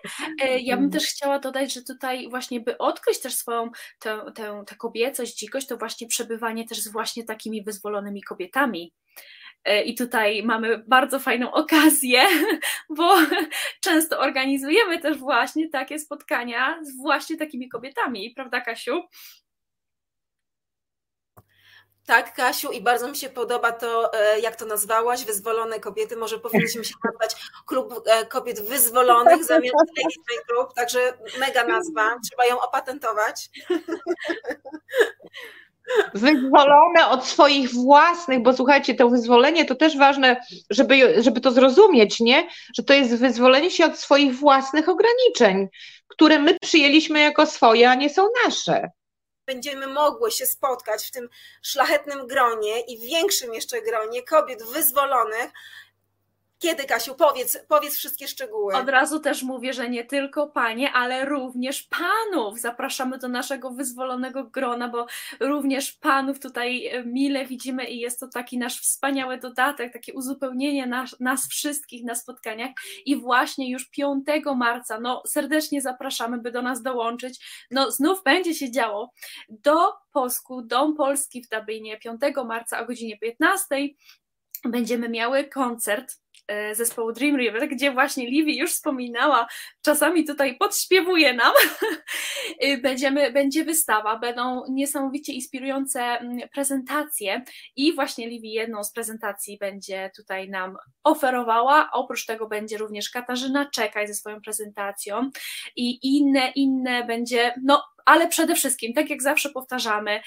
E, 0.42 0.58
ja 0.58 0.76
bym 0.76 0.90
też 0.90 1.06
chciała 1.06 1.38
dodać, 1.38 1.74
że 1.74 1.82
tutaj 1.82 2.28
właśnie, 2.30 2.60
by 2.60 2.78
odkryć 2.78 3.20
też 3.20 3.34
swoją 3.34 3.70
tę, 3.98 4.20
tę, 4.34 4.62
tę 4.66 4.76
kobiecość, 4.76 5.38
dzikość, 5.38 5.66
to 5.66 5.76
właśnie 5.76 6.06
przebywanie 6.06 6.66
też 6.68 6.78
z 6.78 6.92
właśnie 6.92 7.24
takimi 7.24 7.64
wyzwolonymi 7.64 8.22
kobietami 8.22 8.92
I 9.84 9.94
tutaj 9.94 10.42
mamy 10.42 10.78
bardzo 10.78 11.18
fajną 11.18 11.52
okazję, 11.52 12.22
bo 12.96 13.16
często 13.84 14.18
organizujemy 14.18 15.00
też 15.00 15.18
właśnie 15.18 15.68
takie 15.68 15.98
spotkania 15.98 16.78
z 16.82 16.96
właśnie 16.96 17.36
takimi 17.36 17.68
kobietami, 17.68 18.30
prawda, 18.30 18.60
Kasiu? 18.60 19.02
Tak, 22.08 22.34
Kasiu, 22.34 22.70
i 22.72 22.80
bardzo 22.80 23.08
mi 23.08 23.16
się 23.16 23.28
podoba 23.28 23.72
to, 23.72 24.12
e, 24.14 24.40
jak 24.40 24.56
to 24.56 24.66
nazwałaś, 24.66 25.24
wyzwolone 25.24 25.80
kobiety. 25.80 26.16
Może 26.16 26.38
powinniśmy 26.38 26.84
się 26.84 26.94
nazwać 27.04 27.36
Klub 27.66 28.02
e, 28.06 28.26
Kobiet 28.26 28.60
Wyzwolonych 28.60 29.44
zamiast 29.54 29.74
Ladies 29.76 30.44
Club, 30.46 30.74
także 30.74 31.18
mega 31.38 31.64
nazwa, 31.64 32.16
trzeba 32.28 32.46
ją 32.46 32.60
opatentować. 32.60 33.50
Wyzwolone 36.14 37.08
od 37.08 37.26
swoich 37.26 37.70
własnych, 37.70 38.42
bo 38.42 38.52
słuchajcie, 38.52 38.94
to 38.94 39.08
wyzwolenie 39.08 39.64
to 39.64 39.74
też 39.74 39.96
ważne, 39.96 40.40
żeby, 40.70 41.22
żeby 41.22 41.40
to 41.40 41.50
zrozumieć, 41.50 42.20
nie? 42.20 42.48
Że 42.76 42.82
to 42.82 42.94
jest 42.94 43.16
wyzwolenie 43.16 43.70
się 43.70 43.84
od 43.84 43.98
swoich 43.98 44.34
własnych 44.34 44.88
ograniczeń, 44.88 45.68
które 46.08 46.38
my 46.38 46.56
przyjęliśmy 46.62 47.20
jako 47.20 47.46
swoje, 47.46 47.90
a 47.90 47.94
nie 47.94 48.10
są 48.10 48.28
nasze 48.44 48.88
będziemy 49.48 49.86
mogły 49.86 50.30
się 50.30 50.46
spotkać 50.46 51.04
w 51.06 51.10
tym 51.10 51.28
szlachetnym 51.62 52.26
gronie 52.26 52.80
i 52.80 52.98
większym 52.98 53.54
jeszcze 53.54 53.82
gronie 53.82 54.22
kobiet 54.22 54.62
wyzwolonych, 54.62 55.50
kiedy, 56.58 56.84
Kasiu, 56.84 57.14
powiedz, 57.14 57.58
powiedz 57.68 57.96
wszystkie 57.96 58.28
szczegóły. 58.28 58.74
Od 58.74 58.88
razu 58.88 59.20
też 59.20 59.42
mówię, 59.42 59.72
że 59.72 59.90
nie 59.90 60.04
tylko 60.04 60.46
panie, 60.46 60.92
ale 60.92 61.24
również 61.24 61.82
panów. 61.82 62.60
Zapraszamy 62.60 63.18
do 63.18 63.28
naszego 63.28 63.70
wyzwolonego 63.70 64.44
grona, 64.44 64.88
bo 64.88 65.06
również 65.40 65.92
panów 65.92 66.40
tutaj 66.40 66.86
e, 66.86 67.04
mile 67.04 67.46
widzimy 67.46 67.84
i 67.84 67.98
jest 67.98 68.20
to 68.20 68.28
taki 68.28 68.58
nasz 68.58 68.80
wspaniały 68.80 69.38
dodatek, 69.38 69.92
takie 69.92 70.14
uzupełnienie 70.14 70.86
nas, 70.86 71.20
nas 71.20 71.48
wszystkich 71.48 72.04
na 72.04 72.14
spotkaniach. 72.14 72.70
I 73.06 73.16
właśnie 73.16 73.70
już 73.70 73.90
5 73.90 74.24
marca, 74.56 75.00
no 75.00 75.22
serdecznie 75.26 75.82
zapraszamy, 75.82 76.38
by 76.38 76.52
do 76.52 76.62
nas 76.62 76.82
dołączyć. 76.82 77.66
No 77.70 77.90
znów 77.90 78.22
będzie 78.24 78.54
się 78.54 78.70
działo. 78.70 79.12
Do 79.48 79.92
Polsku, 80.12 80.62
Dom 80.62 80.96
Polski 80.96 81.42
w 81.42 81.48
Dublinie 81.48 81.98
5 81.98 82.20
marca 82.46 82.80
o 82.80 82.86
godzinie 82.86 83.18
15 83.18 83.76
będziemy 84.64 85.08
miały 85.08 85.44
koncert 85.44 86.16
zespołu 86.72 87.12
Dream 87.12 87.36
River, 87.36 87.68
gdzie 87.68 87.92
właśnie 87.92 88.30
Livi 88.30 88.58
już 88.58 88.72
wspominała, 88.72 89.46
czasami 89.84 90.24
tutaj 90.24 90.56
podśpiewuje 90.56 91.34
nam, 91.34 91.52
y, 92.64 92.78
Będziemy, 92.78 93.32
będzie 93.32 93.64
wystawa, 93.64 94.18
będą 94.18 94.62
niesamowicie 94.70 95.32
inspirujące 95.32 96.00
mm, 96.00 96.48
prezentacje 96.54 97.44
i 97.76 97.94
właśnie 97.94 98.28
Livi 98.28 98.52
jedną 98.52 98.84
z 98.84 98.92
prezentacji 98.92 99.58
będzie 99.58 100.10
tutaj 100.16 100.48
nam 100.48 100.76
oferowała, 101.04 101.90
oprócz 101.92 102.26
tego 102.26 102.48
będzie 102.48 102.78
również 102.78 103.10
Katarzyna 103.10 103.70
Czekaj 103.74 104.08
ze 104.08 104.14
swoją 104.14 104.40
prezentacją 104.40 105.30
i 105.76 106.16
inne, 106.16 106.52
inne 106.54 107.04
będzie, 107.04 107.54
no 107.64 107.84
ale 108.04 108.28
przede 108.28 108.54
wszystkim, 108.54 108.92
tak 108.92 109.10
jak 109.10 109.22
zawsze 109.22 109.50
powtarzamy, 109.50 110.20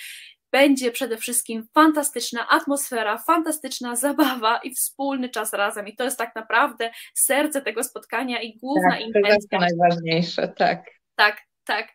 będzie 0.51 0.91
przede 0.91 1.17
wszystkim 1.17 1.67
fantastyczna 1.73 2.47
atmosfera, 2.49 3.17
fantastyczna 3.17 3.95
zabawa 3.95 4.57
i 4.57 4.75
wspólny 4.75 5.29
czas 5.29 5.53
razem. 5.53 5.87
I 5.87 5.95
to 5.95 6.03
jest 6.03 6.17
tak 6.17 6.35
naprawdę 6.35 6.91
serce 7.13 7.61
tego 7.61 7.83
spotkania 7.83 8.41
i 8.41 8.57
główna 8.57 8.91
tak, 8.91 9.01
intencja. 9.01 9.29
To 9.29 9.35
jest 9.35 9.51
najważniejsze, 9.51 10.47
tak. 10.47 10.85
Tak, 11.15 11.41
tak. 11.65 11.87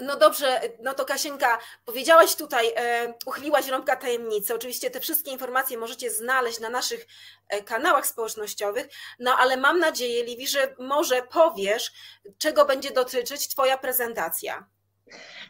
No 0.00 0.16
dobrze, 0.16 0.60
no 0.82 0.94
to 0.94 1.04
Kasienka, 1.04 1.58
powiedziałaś 1.84 2.36
tutaj, 2.36 2.66
e, 2.76 3.14
uchyliłaś 3.26 3.68
rąbka 3.68 3.96
tajemnicy. 3.96 4.54
Oczywiście 4.54 4.90
te 4.90 5.00
wszystkie 5.00 5.30
informacje 5.30 5.78
możecie 5.78 6.10
znaleźć 6.10 6.60
na 6.60 6.70
naszych 6.70 7.06
e, 7.48 7.62
kanałach 7.62 8.06
społecznościowych, 8.06 8.88
no 9.18 9.36
ale 9.38 9.56
mam 9.56 9.78
nadzieję, 9.78 10.24
Liwi, 10.24 10.46
że 10.46 10.74
może 10.78 11.22
powiesz, 11.22 11.92
czego 12.38 12.64
będzie 12.64 12.90
dotyczyć 12.90 13.48
Twoja 13.48 13.78
prezentacja. 13.78 14.66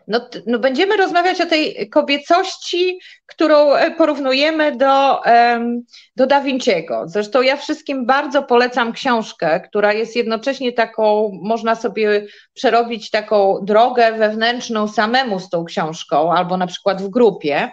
No, 0.09 0.29
no, 0.47 0.59
będziemy 0.59 0.97
rozmawiać 0.97 1.41
o 1.41 1.47
tej 1.47 1.91
kobiecości, 1.91 3.01
którą 3.27 3.75
e, 3.75 3.91
porównujemy 3.91 4.77
do, 4.77 5.21
do 6.17 6.27
Da 6.27 6.41
Vinciego. 6.41 7.03
Zresztą 7.07 7.43
ja 7.43 7.57
wszystkim 7.57 8.07
bardzo 8.07 8.43
polecam 8.43 8.93
książkę, 8.93 9.61
która 9.61 9.93
jest 9.93 10.17
jednocześnie 10.17 10.73
taką, 10.73 11.31
można 11.43 11.75
sobie 11.75 12.27
przerobić 12.55 13.11
taką 13.11 13.59
drogę 13.63 14.13
wewnętrzną 14.13 14.89
samemu 14.89 15.41
z 15.41 15.49
tą 15.49 15.65
książką, 15.65 16.33
albo 16.33 16.57
na 16.57 16.67
przykład 16.67 17.03
w 17.03 17.09
grupie. 17.09 17.71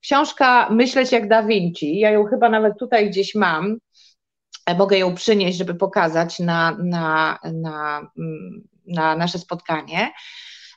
Książka 0.00 0.68
Myśleć 0.70 1.12
jak 1.12 1.28
Da 1.28 1.42
Vinci, 1.42 1.98
ja 1.98 2.10
ją 2.10 2.24
chyba 2.24 2.48
nawet 2.48 2.78
tutaj 2.78 3.10
gdzieś 3.10 3.34
mam, 3.34 3.76
e, 4.66 4.74
mogę 4.74 4.98
ją 4.98 5.14
przynieść, 5.14 5.58
żeby 5.58 5.74
pokazać 5.74 6.38
na, 6.38 6.76
na, 6.84 7.38
na, 7.52 8.10
mm, 8.18 8.68
na 8.86 9.16
nasze 9.16 9.38
spotkanie. 9.38 10.10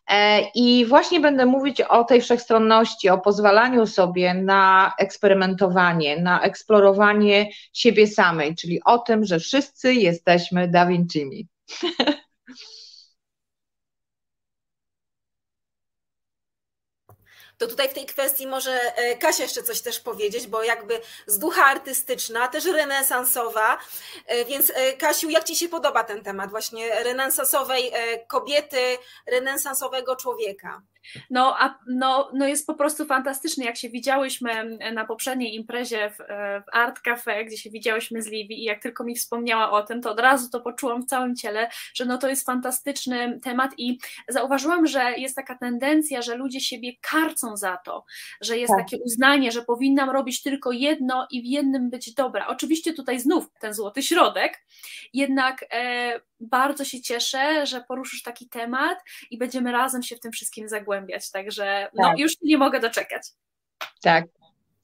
E, 0.09 0.41
I 0.55 0.85
właśnie 0.85 1.19
będę 1.19 1.45
mówić 1.45 1.81
o 1.81 2.03
tej 2.03 2.21
wszechstronności, 2.21 3.09
o 3.09 3.17
pozwalaniu 3.17 3.85
sobie 3.85 4.33
na 4.33 4.93
eksperymentowanie, 4.99 6.21
na 6.21 6.41
eksplorowanie 6.41 7.49
siebie 7.73 8.07
samej, 8.07 8.55
czyli 8.55 8.83
o 8.85 8.97
tym, 8.97 9.25
że 9.25 9.39
wszyscy 9.39 9.93
jesteśmy 9.93 10.67
Da 10.67 10.85
Vinci'mi. 10.85 11.43
to 17.59 17.67
tutaj 17.67 17.89
w 17.89 17.93
tej 17.93 18.05
kwestii 18.05 18.47
może 18.47 18.95
e, 18.95 19.17
Kasia 19.17 19.43
jeszcze 19.43 19.63
coś 19.63 19.81
też 19.81 19.99
powiedzieć, 19.99 20.47
bo 20.47 20.63
jakby 20.63 21.01
z 21.27 21.39
ducha 21.39 21.65
artystyczna, 21.65 22.47
też 22.47 22.65
renesansowa, 22.65 23.77
e, 24.25 24.45
więc 24.45 24.71
e, 24.75 24.93
Kasiu, 24.93 25.29
jak 25.29 25.43
Ci 25.43 25.55
się 25.55 25.69
podoba 25.69 26.03
ten 26.03 26.23
temat 26.23 26.49
właśnie 26.49 27.03
renesansowej 27.03 27.91
kobiety, 28.27 28.97
renesansowego 29.27 30.15
człowieka? 30.15 30.81
No, 31.29 31.55
a, 31.59 31.79
no, 31.87 32.31
no 32.33 32.47
jest 32.47 32.67
po 32.67 32.73
prostu 32.73 33.05
fantastyczny. 33.05 33.65
Jak 33.65 33.77
się 33.77 33.89
widziałyśmy 33.89 34.77
na 34.93 35.05
poprzedniej 35.05 35.55
imprezie 35.55 36.09
w, 36.09 36.17
w 36.65 36.75
Art 36.75 36.99
Cafe, 36.99 37.45
gdzie 37.45 37.57
się 37.57 37.69
widziałyśmy 37.69 38.21
z 38.21 38.27
Livi 38.27 38.61
i 38.61 38.63
jak 38.63 38.81
tylko 38.81 39.03
mi 39.03 39.15
wspomniała 39.15 39.71
o 39.71 39.83
tym, 39.83 40.01
to 40.01 40.11
od 40.11 40.19
razu 40.19 40.49
to 40.49 40.61
poczułam 40.61 41.03
w 41.03 41.05
całym 41.05 41.35
ciele, 41.35 41.69
że 41.93 42.05
no 42.05 42.17
to 42.17 42.29
jest 42.29 42.45
fantastyczny 42.45 43.39
temat 43.43 43.71
i 43.77 43.99
zauważyłam, 44.27 44.87
że 44.87 45.13
jest 45.17 45.35
taka 45.35 45.57
tendencja, 45.57 46.21
że 46.21 46.35
ludzie 46.35 46.61
siebie 46.61 46.93
karcą 47.01 47.57
za 47.57 47.77
to, 47.77 48.05
że 48.41 48.57
jest 48.57 48.73
tak. 48.73 48.79
takie 48.79 48.97
uznanie, 49.03 49.51
że 49.51 49.61
powinnam 49.61 50.09
robić 50.09 50.41
tylko 50.41 50.71
jedno 50.71 51.27
i 51.31 51.41
w 51.41 51.45
jednym 51.45 51.89
być 51.89 52.13
dobra. 52.13 52.47
Oczywiście 52.47 52.93
tutaj 52.93 53.19
znów 53.19 53.45
ten 53.59 53.73
złoty 53.73 54.03
środek, 54.03 54.65
jednak 55.13 55.65
e, 55.71 56.28
bardzo 56.39 56.85
się 56.85 57.01
cieszę, 57.01 57.65
że 57.65 57.83
poruszysz 57.87 58.23
taki 58.23 58.49
temat 58.49 58.97
i 59.31 59.37
będziemy 59.37 59.71
razem 59.71 60.03
się 60.03 60.15
w 60.15 60.19
tym 60.19 60.31
wszystkim 60.31 60.69
zagłębiać. 60.69 61.31
Także 61.31 61.87
no, 61.93 62.03
tak. 62.03 62.19
już 62.19 62.33
nie 62.41 62.57
mogę 62.57 62.79
doczekać. 62.79 63.21
Tak, 64.01 64.25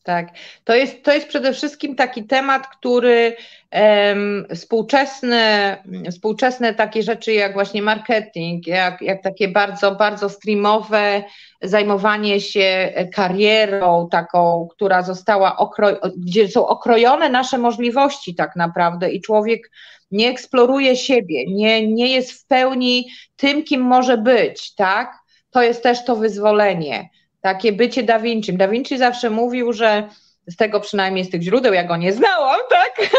tak. 0.05 0.27
To 0.63 0.75
jest, 0.75 1.03
to 1.03 1.13
jest 1.13 1.27
przede 1.27 1.53
wszystkim 1.53 1.95
taki 1.95 2.23
temat, 2.23 2.67
który 2.67 3.35
um, 3.71 4.45
współczesne, 4.55 5.77
współczesne 6.11 6.73
takie 6.73 7.03
rzeczy 7.03 7.33
jak 7.33 7.53
właśnie 7.53 7.81
marketing, 7.81 8.67
jak, 8.67 9.01
jak 9.01 9.23
takie 9.23 9.47
bardzo, 9.47 9.95
bardzo 9.95 10.29
streamowe 10.29 11.23
zajmowanie 11.61 12.41
się 12.41 12.93
karierą 13.13 14.07
taką, 14.11 14.67
która 14.71 15.01
została 15.01 15.57
okroj, 15.57 15.95
gdzie 16.17 16.47
są 16.47 16.67
okrojone 16.67 17.29
nasze 17.29 17.57
możliwości 17.57 18.35
tak 18.35 18.55
naprawdę 18.55 19.11
i 19.11 19.21
człowiek 19.21 19.71
nie 20.15 20.29
eksploruje 20.29 20.95
siebie, 20.97 21.45
nie, 21.47 21.87
nie 21.87 22.07
jest 22.07 22.31
w 22.31 22.45
pełni 22.45 23.07
tym, 23.35 23.63
kim 23.63 23.81
może 23.81 24.17
być, 24.17 24.75
tak? 24.75 25.17
To 25.51 25.61
jest 25.61 25.83
też 25.83 26.05
to 26.05 26.15
wyzwolenie, 26.15 27.09
takie 27.41 27.71
bycie 27.71 28.03
Da 28.03 28.19
Vinci. 28.19 28.53
Da 28.53 28.67
Vinci 28.67 28.97
zawsze 28.97 29.29
mówił, 29.29 29.73
że 29.73 30.09
z 30.47 30.55
tego 30.55 30.79
przynajmniej 30.79 31.25
z 31.25 31.29
tych 31.29 31.41
źródeł, 31.41 31.73
ja 31.73 31.83
go 31.83 31.97
nie 31.97 32.13
znałam, 32.13 32.59
tak? 32.69 33.09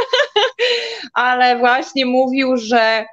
Ale 1.12 1.58
właśnie 1.58 2.06
mówił, 2.06 2.56
że, 2.56 3.06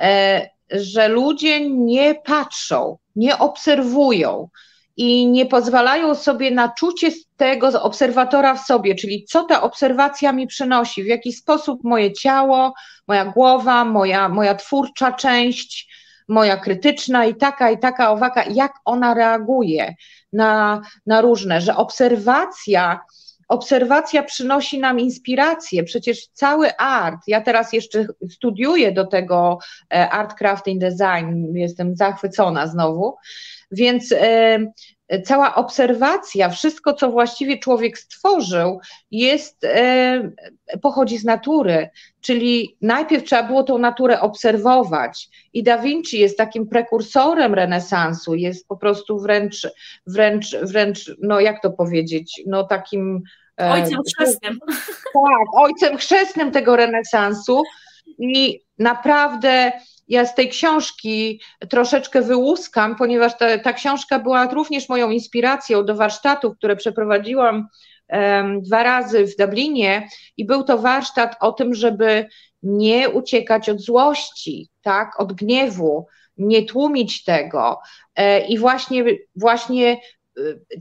e, 0.00 0.50
że 0.70 1.08
ludzie 1.08 1.70
nie 1.70 2.14
patrzą, 2.14 2.98
nie 3.16 3.38
obserwują, 3.38 4.48
i 4.96 5.26
nie 5.26 5.46
pozwalają 5.46 6.14
sobie 6.14 6.50
na 6.50 6.68
czucie 6.68 7.10
tego 7.36 7.82
obserwatora 7.82 8.54
w 8.54 8.60
sobie, 8.60 8.94
czyli 8.94 9.24
co 9.24 9.44
ta 9.44 9.62
obserwacja 9.62 10.32
mi 10.32 10.46
przynosi, 10.46 11.02
w 11.02 11.06
jaki 11.06 11.32
sposób 11.32 11.84
moje 11.84 12.12
ciało, 12.12 12.74
moja 13.08 13.24
głowa, 13.24 13.84
moja, 13.84 14.28
moja 14.28 14.54
twórcza 14.54 15.12
część, 15.12 15.88
moja 16.28 16.56
krytyczna 16.56 17.26
i 17.26 17.34
taka, 17.34 17.70
i 17.70 17.78
taka, 17.78 18.10
owaka, 18.10 18.44
jak 18.50 18.72
ona 18.84 19.14
reaguje 19.14 19.94
na, 20.32 20.80
na 21.06 21.20
różne, 21.20 21.60
że 21.60 21.76
obserwacja, 21.76 23.00
obserwacja 23.48 24.22
przynosi 24.22 24.78
nam 24.78 25.00
inspirację. 25.00 25.84
Przecież 25.84 26.26
cały 26.32 26.76
art, 26.76 27.20
ja 27.26 27.40
teraz 27.40 27.72
jeszcze 27.72 28.06
studiuję 28.30 28.92
do 28.92 29.06
tego 29.06 29.58
e, 29.94 30.10
art 30.10 30.34
crafting 30.34 30.80
design, 30.80 31.56
jestem 31.56 31.96
zachwycona 31.96 32.66
znowu, 32.66 33.16
więc 33.70 34.14
cała 35.24 35.54
obserwacja, 35.54 36.48
wszystko, 36.48 36.94
co 36.94 37.10
właściwie 37.10 37.58
człowiek 37.58 37.98
stworzył, 37.98 38.80
jest, 39.10 39.64
e, 39.64 40.30
pochodzi 40.82 41.18
z 41.18 41.24
natury. 41.24 41.90
Czyli 42.20 42.76
najpierw 42.82 43.24
trzeba 43.24 43.42
było 43.42 43.62
tą 43.62 43.78
naturę 43.78 44.20
obserwować. 44.20 45.28
I 45.52 45.62
Da 45.62 45.78
Vinci 45.78 46.20
jest 46.20 46.38
takim 46.38 46.68
prekursorem 46.68 47.54
renesansu, 47.54 48.34
jest 48.34 48.68
po 48.68 48.76
prostu 48.76 49.18
wręcz, 49.18 49.68
wręcz, 50.06 50.56
wręcz, 50.62 51.10
no 51.22 51.40
jak 51.40 51.62
to 51.62 51.70
powiedzieć, 51.70 52.42
no 52.46 52.64
takim. 52.64 53.22
E, 53.60 53.72
ojcem 53.72 53.98
chrzestnym. 54.02 54.58
Tak, 55.14 55.46
ojcem 55.54 55.96
chrzestnym 55.96 56.50
tego 56.50 56.76
renesansu. 56.76 57.62
I 58.18 58.60
naprawdę 58.78 59.72
ja 60.08 60.26
z 60.26 60.34
tej 60.34 60.48
książki 60.48 61.40
troszeczkę 61.70 62.22
wyłuskam, 62.22 62.96
ponieważ 62.96 63.38
ta, 63.38 63.58
ta 63.58 63.72
książka 63.72 64.18
była 64.18 64.46
również 64.46 64.88
moją 64.88 65.10
inspiracją 65.10 65.84
do 65.84 65.94
warsztatów, 65.94 66.56
które 66.56 66.76
przeprowadziłam 66.76 67.68
um, 68.08 68.62
dwa 68.62 68.82
razy 68.82 69.26
w 69.26 69.36
Dublinie 69.36 70.08
i 70.36 70.44
był 70.44 70.62
to 70.62 70.78
warsztat 70.78 71.36
o 71.40 71.52
tym, 71.52 71.74
żeby 71.74 72.26
nie 72.62 73.10
uciekać 73.10 73.68
od 73.68 73.80
złości, 73.80 74.68
tak, 74.82 75.20
od 75.20 75.32
gniewu, 75.32 76.06
nie 76.36 76.62
tłumić 76.62 77.24
tego. 77.24 77.80
E, 78.16 78.46
I 78.46 78.58
właśnie, 78.58 79.04
właśnie 79.36 80.00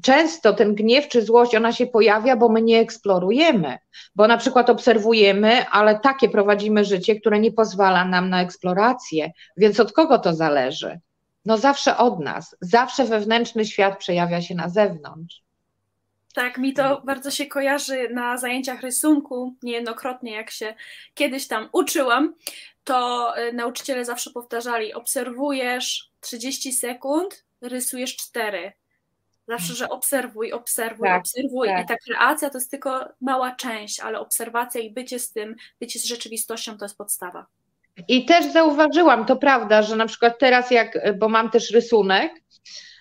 często 0.02 0.54
ten 0.54 0.76
gniew 0.76 1.08
czy 1.08 1.22
złość, 1.22 1.56
ona 1.56 1.74
się 1.74 1.88
pojawia, 1.88 2.36
bo 2.36 2.50
my 2.50 2.62
nie 2.62 2.80
eksplorujemy, 2.80 3.78
bo 4.15 4.28
na 4.28 4.38
przykład 4.38 4.70
obserwujemy, 4.70 5.70
ale 5.70 6.00
takie 6.00 6.30
prowadzimy 6.30 6.86
życie, 6.86 7.20
które 7.20 7.39
nie 7.39 7.52
pozwala 7.52 8.06
nam 8.06 8.30
na 8.30 8.41
eksplorację. 8.41 9.32
Więc 9.58 9.80
od 9.80 9.94
kogo 9.94 10.20
to 10.20 10.34
zależy? 10.34 11.00
No 11.46 11.58
zawsze 11.58 11.98
od 11.98 12.20
nas. 12.20 12.56
Zawsze 12.62 13.06
wewnętrzny 13.06 13.65
świat 13.65 13.98
przejawia 13.98 14.41
się 14.41 14.56
na 14.56 14.70
zewnątrz. 14.70 15.41
Tak, 16.34 16.58
mi 16.58 16.74
to 16.74 17.02
bardzo 17.06 17.32
się 17.32 17.46
kojarzy 17.46 18.10
na 18.10 18.38
zajęciach 18.38 18.82
rysunku. 18.82 19.56
Niejednokrotnie, 19.63 20.32
jak 20.32 20.52
się 20.52 20.74
kiedyś 21.13 21.48
tam 21.48 21.70
uczyłam, 21.72 22.34
to 22.84 23.34
y, 23.39 23.54
nauczyciele 23.54 24.06
zawsze 24.06 24.32
powtarzali: 24.32 24.94
obserwujesz 24.94 26.12
30 26.20 26.74
sekund, 26.74 27.46
rysujesz 27.62 28.15
4 28.15 28.74
Zawsze, 29.47 29.73
że 29.73 29.89
obserwuj, 29.89 30.51
obserwuj, 30.51 31.08
tak, 31.08 31.19
obserwuj. 31.19 31.67
Tak. 31.67 31.84
I 31.84 31.88
ta 31.88 31.95
kreacja 31.97 32.49
to 32.49 32.58
jest 32.58 32.71
tylko 32.71 33.05
mała 33.21 33.55
część, 33.55 33.99
ale 33.99 34.19
obserwacja 34.19 34.81
i 34.81 34.93
bycie 34.93 35.19
z 35.19 35.31
tym, 35.31 35.55
bycie 35.79 35.99
z 35.99 36.05
rzeczywistością 36.05 36.77
to 36.77 36.86
jest 36.86 36.97
podstawa. 36.97 37.45
I 38.08 38.25
też 38.25 38.53
zauważyłam, 38.53 39.25
to 39.25 39.36
prawda, 39.36 39.81
że 39.81 39.95
na 39.95 40.05
przykład 40.05 40.39
teraz, 40.39 40.71
jak, 40.71 41.17
bo 41.17 41.29
mam 41.29 41.49
też 41.49 41.71
rysunek, 41.71 42.31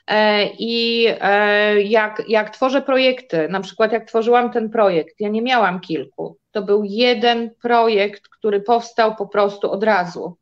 e, 0.06 0.46
i 0.58 1.06
e, 1.20 1.82
jak, 1.82 2.22
jak 2.28 2.50
tworzę 2.50 2.82
projekty, 2.82 3.48
na 3.48 3.60
przykład 3.60 3.92
jak 3.92 4.08
tworzyłam 4.08 4.50
ten 4.50 4.70
projekt, 4.70 5.20
ja 5.20 5.28
nie 5.28 5.42
miałam 5.42 5.80
kilku. 5.80 6.38
To 6.50 6.62
był 6.62 6.84
jeden 6.84 7.50
projekt, 7.62 8.28
który 8.28 8.60
powstał 8.60 9.16
po 9.16 9.26
prostu 9.26 9.70
od 9.70 9.84
razu. 9.84 10.36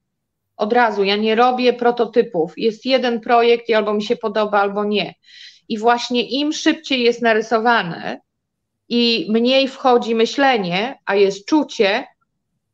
Od 0.57 0.73
razu. 0.73 1.05
Ja 1.05 1.17
nie 1.17 1.35
robię 1.35 1.73
prototypów. 1.73 2.53
Jest 2.57 2.87
jeden 2.87 3.21
projekt 3.21 3.69
i 3.69 3.75
albo 3.75 3.95
mi 3.95 4.03
się 4.03 4.17
podoba, 4.17 4.61
albo 4.61 4.85
nie. 4.85 5.15
I 5.69 5.79
właśnie 5.79 6.29
im 6.29 6.53
szybciej 6.53 7.03
jest 7.03 7.23
narysowane 7.23 8.21
i 8.89 9.27
mniej 9.31 9.69
wchodzi 9.69 10.15
myślenie, 10.15 10.99
a 11.07 11.15
jest 11.15 11.47
czucie, 11.47 12.07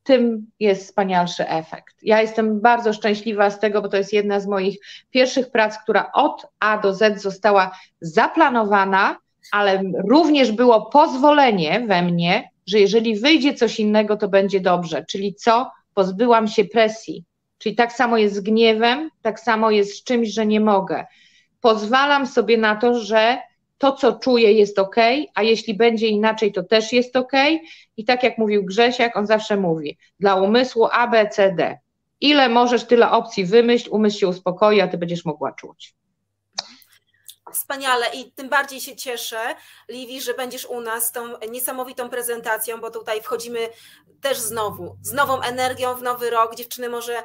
tym 0.09 0.47
jest 0.61 0.83
wspanialszy 0.83 1.49
efekt. 1.49 1.97
Ja 2.03 2.23
jestem 2.23 2.61
bardzo 2.61 2.93
szczęśliwa 2.93 3.51
z 3.51 3.61
tego, 3.61 3.83
bo 3.83 3.89
to 3.89 3.97
jest 3.97 4.13
jedna 4.13 4.41
z 4.41 4.47
moich 4.47 4.79
pierwszych 5.11 5.51
prac, 5.51 5.79
która 5.79 6.11
od 6.15 6.47
A 6.61 6.79
do 6.79 6.95
Z 6.95 7.23
została 7.23 7.79
zaplanowana, 8.01 9.17
ale 9.53 9.83
również 10.09 10.53
było 10.53 10.87
pozwolenie 10.87 11.85
we 11.89 12.03
mnie, 12.03 12.51
że 12.67 12.79
jeżeli 12.79 13.21
wyjdzie 13.21 13.55
coś 13.55 13.81
innego, 13.81 14.17
to 14.17 14.29
będzie 14.29 14.61
dobrze. 14.61 15.05
Czyli 15.09 15.35
co? 15.35 15.71
Pozbyłam 15.95 16.49
się 16.49 16.65
presji. 16.65 17.25
Czyli 17.59 17.75
tak 17.75 17.93
samo 17.93 18.19
jest 18.19 18.35
z 18.35 18.41
gniewem, 18.41 19.11
tak 19.23 19.41
samo 19.41 19.71
jest 19.71 19.95
z 19.95 20.05
czymś, 20.05 20.29
że 20.29 20.47
nie 20.47 20.61
mogę 20.61 21.07
pozwalam 21.61 22.27
sobie 22.27 22.59
na 22.59 22.77
to, 22.77 22.95
że 23.01 23.39
to, 23.79 23.93
co 23.93 24.13
czuję, 24.13 24.53
jest 24.53 24.79
ok, 24.79 24.97
a 25.35 25.43
jeśli 25.43 25.75
będzie 25.75 26.09
inaczej, 26.09 26.53
to 26.53 26.63
też 26.63 26.93
jest 26.93 27.17
ok. 27.17 27.33
I 27.97 28.05
tak 28.05 28.23
jak 28.23 28.39
mówił 28.39 28.65
Grzesiak, 28.65 29.17
on 29.17 29.27
zawsze 29.27 29.57
mówi: 29.57 29.99
dla 30.21 30.35
umysłu 30.35 30.89
A, 30.93 31.07
B, 31.07 31.29
C, 31.29 31.55
D. 31.55 31.79
Ile 32.21 32.49
możesz, 32.49 32.85
tyle 32.85 33.11
opcji 33.11 33.45
wymyśl, 33.45 33.89
umysł 33.93 34.19
się 34.19 34.29
uspokoi, 34.29 34.81
a 34.81 34.89
ty 34.89 34.99
będziesz 34.99 35.25
mogła 35.25 35.53
czuć. 35.53 35.95
Wspaniale 37.53 38.07
i 38.15 38.33
tym 38.33 38.49
bardziej 38.49 38.81
się 38.81 38.97
cieszę, 38.97 39.39
Liwi, 39.89 40.21
że 40.21 40.35
będziesz 40.35 40.67
u 40.67 40.81
nas 40.81 41.07
z 41.07 41.13
tą 41.13 41.21
niesamowitą 41.51 42.11
prezentacją, 42.11 42.81
bo 42.81 42.91
tutaj 42.91 43.23
wchodzimy 43.23 43.69
też 44.21 44.39
znowu, 44.39 44.97
z 45.03 45.13
nową 45.13 45.41
energią 45.41 45.95
w 45.95 46.03
nowy 46.03 46.31
rok. 46.31 46.55
Dziewczyny 46.55 46.89
może 46.89 47.23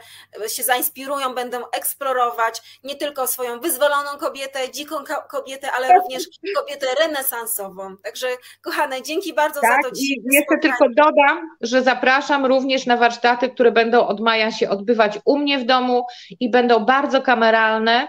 się 0.47 0.63
zainspirują, 0.63 1.35
będą 1.35 1.69
eksplorować 1.69 2.79
nie 2.83 2.95
tylko 2.95 3.27
swoją 3.27 3.59
wyzwoloną 3.59 4.17
kobietę, 4.19 4.71
dziką 4.71 4.95
kobietę, 5.29 5.71
ale 5.71 5.93
również 5.93 6.23
kobietę 6.55 6.87
renesansową. 6.99 7.97
Także 7.97 8.27
kochane, 8.61 9.01
dzięki 9.01 9.33
bardzo 9.33 9.61
tak, 9.61 9.83
za 9.83 9.89
to. 9.89 9.95
I 9.95 10.21
jeszcze 10.31 10.57
tylko 10.61 10.85
dodam, 10.89 11.49
że 11.61 11.83
zapraszam 11.83 12.45
również 12.45 12.85
na 12.85 12.97
warsztaty, 12.97 13.49
które 13.49 13.71
będą 13.71 14.07
od 14.07 14.19
maja 14.19 14.51
się 14.51 14.69
odbywać 14.69 15.19
u 15.25 15.37
mnie 15.37 15.59
w 15.59 15.65
domu 15.65 16.05
i 16.39 16.49
będą 16.49 16.85
bardzo 16.85 17.21
kameralne 17.21 18.07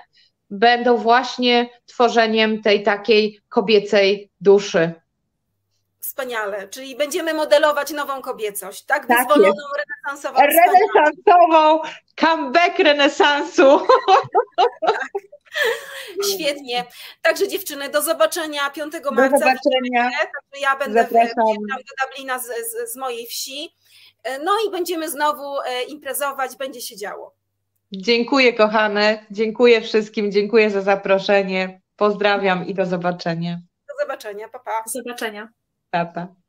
będą 0.51 0.97
właśnie 0.97 1.69
tworzeniem 1.87 2.63
tej 2.63 2.83
takiej 2.83 3.41
kobiecej 3.49 4.31
duszy. 4.41 4.93
Wspaniale, 6.01 6.69
czyli 6.69 6.97
będziemy 6.97 7.35
modelować 7.35 7.91
nową 7.91 8.23
kobiecość, 8.23 8.85
tak? 8.85 9.07
tak 9.07 9.19
Wyzwoloną, 9.19 9.63
renesansową. 9.79 10.41
Renesansową, 10.41 11.81
comeback 12.17 12.79
renesansu. 12.79 13.81
Tak. 14.87 16.27
Świetnie. 16.35 16.85
Także 17.23 17.49
dziewczyny, 17.49 17.89
do 17.89 18.03
zobaczenia 18.03 18.71
5 18.71 18.93
marca. 19.13 19.31
Do 19.31 19.39
zobaczenia. 19.39 20.11
Ja 20.61 20.77
będę 20.77 21.05
do 21.05 22.07
Dublina 22.07 22.39
z, 22.39 22.47
z, 22.47 22.93
z 22.93 22.97
mojej 22.97 23.27
wsi. 23.27 23.75
No 24.45 24.53
i 24.67 24.71
będziemy 24.71 25.11
znowu 25.11 25.61
e, 25.61 25.83
imprezować, 25.83 26.57
będzie 26.57 26.81
się 26.81 26.97
działo. 26.97 27.35
Dziękuję 27.97 28.53
kochane, 28.53 29.27
dziękuję 29.31 29.81
wszystkim, 29.81 30.33
dziękuję 30.33 30.71
za 30.71 30.81
zaproszenie. 30.83 31.81
Pozdrawiam 31.97 32.67
i 32.67 32.75
do 32.75 32.87
zobaczenia. 32.87 33.59
Do 33.89 34.05
zobaczenia, 34.05 34.49
papa. 34.49 34.65
Pa. 34.65 34.83
Do 34.87 34.91
zobaczenia. 34.91 35.49
Papa. 35.91 36.13
Pa. 36.27 36.44